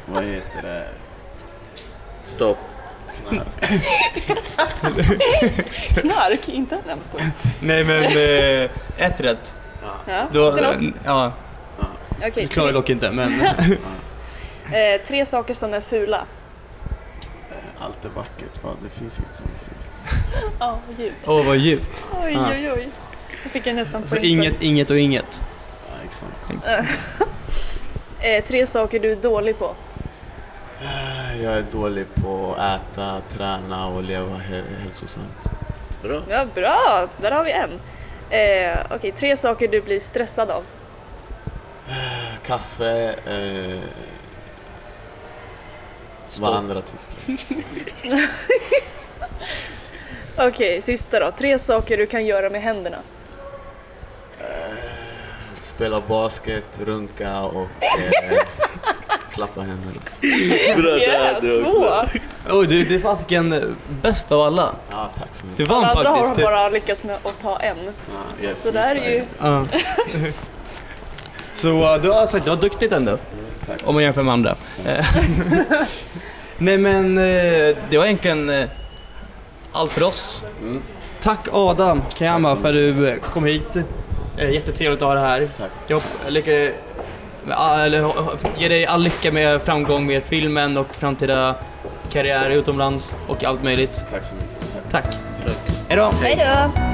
vad 0.05 0.23
heter 0.23 0.61
det? 0.61 0.87
Stopp. 2.23 2.57
Knark. 3.29 3.47
Knark, 6.01 6.49
inte? 6.49 6.75
Nej, 6.85 6.95
jag 6.97 7.05
skojar. 7.05 7.31
Nej 7.59 7.83
men, 7.83 8.03
eh, 8.03 8.69
ett 9.07 9.21
rätt. 9.21 9.55
Ja, 10.05 10.25
Då, 10.31 10.57
ja, 11.05 11.31
Okej, 12.17 12.31
det 12.35 12.47
klarar 12.47 12.67
jag 12.67 12.73
tre, 12.73 12.79
dock 12.81 12.89
inte 12.89 13.11
men. 13.11 13.41
eh, 14.73 15.01
tre 15.07 15.25
saker 15.25 15.53
som 15.53 15.73
är 15.73 15.81
fula. 15.81 16.25
Eh, 17.49 17.83
Allt 17.85 18.05
är 18.05 18.09
vackert. 18.09 18.63
Va? 18.63 18.69
Det 18.83 18.89
finns 18.89 19.19
inget 19.19 19.35
som 19.35 19.45
är 19.45 19.59
fult. 19.65 20.53
Ja, 20.59 20.79
djupt. 20.97 21.15
Åh 21.27 21.45
vad 21.45 21.57
djupt. 21.57 22.05
Oj, 22.23 22.35
Ah. 22.37 22.49
oj, 22.51 22.71
oj. 22.71 22.89
Jag 23.43 23.51
fick 23.51 23.67
jag 23.67 23.75
nästan 23.75 24.01
Alltså 24.01 24.15
poäng 24.15 24.25
inget, 24.25 24.61
inget 24.61 24.89
och 24.89 24.99
inget. 24.99 25.43
Ja, 25.89 25.95
exakt. 26.05 26.89
Eh, 28.19 28.43
tre 28.43 28.67
saker 28.67 28.99
du 28.99 29.11
är 29.11 29.15
dålig 29.15 29.59
på. 29.59 29.75
Jag 31.43 31.53
är 31.53 31.63
dålig 31.71 32.05
på 32.15 32.55
att 32.57 32.81
äta, 32.81 33.21
träna 33.37 33.87
och 33.87 34.03
leva 34.03 34.37
hälsosamt. 34.83 35.43
Bra. 36.01 36.21
Ja, 36.29 36.45
bra! 36.55 37.07
Där 37.21 37.31
har 37.31 37.43
vi 37.43 37.51
en. 37.51 37.69
Eh, 38.29 38.77
Okej, 38.89 39.11
tre 39.11 39.37
saker 39.37 39.67
du 39.67 39.81
blir 39.81 39.99
stressad 39.99 40.49
av. 40.51 40.63
Kaffe, 42.45 43.15
eh, 43.27 43.79
vad 46.39 46.53
andra 46.53 46.81
tycker. 46.81 47.39
Okej, 50.37 50.81
sista 50.81 51.19
då. 51.19 51.31
Tre 51.31 51.59
saker 51.59 51.97
du 51.97 52.05
kan 52.05 52.25
göra 52.25 52.49
med 52.49 52.61
händerna. 52.61 52.97
Spela 55.59 56.01
basket, 56.07 56.63
runka 56.79 57.41
och 57.41 57.67
eh, 58.23 58.37
klappa 59.33 59.61
händerna. 59.61 60.01
Bra 60.81 60.91
det 60.95 60.99
Yeah, 60.99 61.33
hade 61.35 61.47
jag 61.47 61.63
två! 61.63 61.69
också. 61.71 62.07
Oj 62.49 62.67
du, 62.67 62.83
det 62.85 62.95
är 62.95 62.99
fasiken 62.99 63.75
bäst 64.01 64.31
av 64.31 64.41
alla. 64.41 64.75
Ja, 64.91 65.09
tack 65.19 65.27
så 65.31 65.43
Du 65.45 65.49
mycket. 65.51 65.67
vann 65.67 65.83
Alla 65.85 65.93
andra 65.99 66.09
har 66.09 66.23
faktiskt. 66.25 66.45
bara 66.47 66.69
lyckats 66.69 67.05
med 67.05 67.15
att 67.23 67.39
ta 67.41 67.59
en. 67.59 67.77
Ja, 67.85 67.91
jag 68.41 68.51
är 68.51 68.55
Så 68.63 68.71
det 68.71 68.79
här 68.79 68.95
är 68.95 69.09
ju... 69.09 69.23
Ja. 69.39 69.65
Så 71.57 71.69
uh, 71.69 72.01
du 72.01 72.09
har 72.09 72.27
sagt, 72.27 72.45
det 72.45 72.49
var 72.49 72.57
duktigt 72.57 72.91
ändå. 72.91 73.17
Tack. 73.67 73.81
Om 73.85 73.93
man 73.93 74.03
jämför 74.03 74.23
med 74.23 74.33
andra. 74.33 74.55
Nej 76.57 76.77
men 76.77 77.17
eh, 77.17 77.77
det 77.89 77.97
var 77.97 78.05
egentligen 78.05 78.49
eh, 78.49 78.69
allt 79.71 79.91
för 79.91 80.03
oss. 80.03 80.43
Mm. 80.61 80.81
Tack 81.21 81.47
Adam 81.51 82.01
Kayama 82.17 82.55
för 82.55 82.67
att 82.67 82.73
du 82.73 83.19
kom 83.33 83.45
hit. 83.45 83.77
Jättetrevligt 84.37 85.01
att 85.01 85.07
ha 85.07 85.13
dig 85.13 85.23
här. 85.23 85.49
Tack. 85.57 85.71
Jag 85.87 86.01
lycka, 86.27 86.51
eller, 87.85 88.11
ger 88.57 88.69
dig 88.69 88.85
all 88.85 89.03
lycka 89.03 89.31
med 89.31 89.61
framgång 89.61 90.05
med 90.05 90.23
filmen 90.23 90.77
och 90.77 90.95
framtida 90.95 91.55
karriär 92.11 92.49
utomlands 92.49 93.15
och 93.27 93.43
allt 93.43 93.63
möjligt. 93.63 94.05
Tack 94.11 94.23
så 94.23 94.35
mycket. 94.35 94.91
Tack. 94.91 95.03
Tack. 95.03 95.15
Tack. 95.45 95.57
Hejdå! 95.89 96.11
Hej 96.21 96.35
då! 96.75 96.86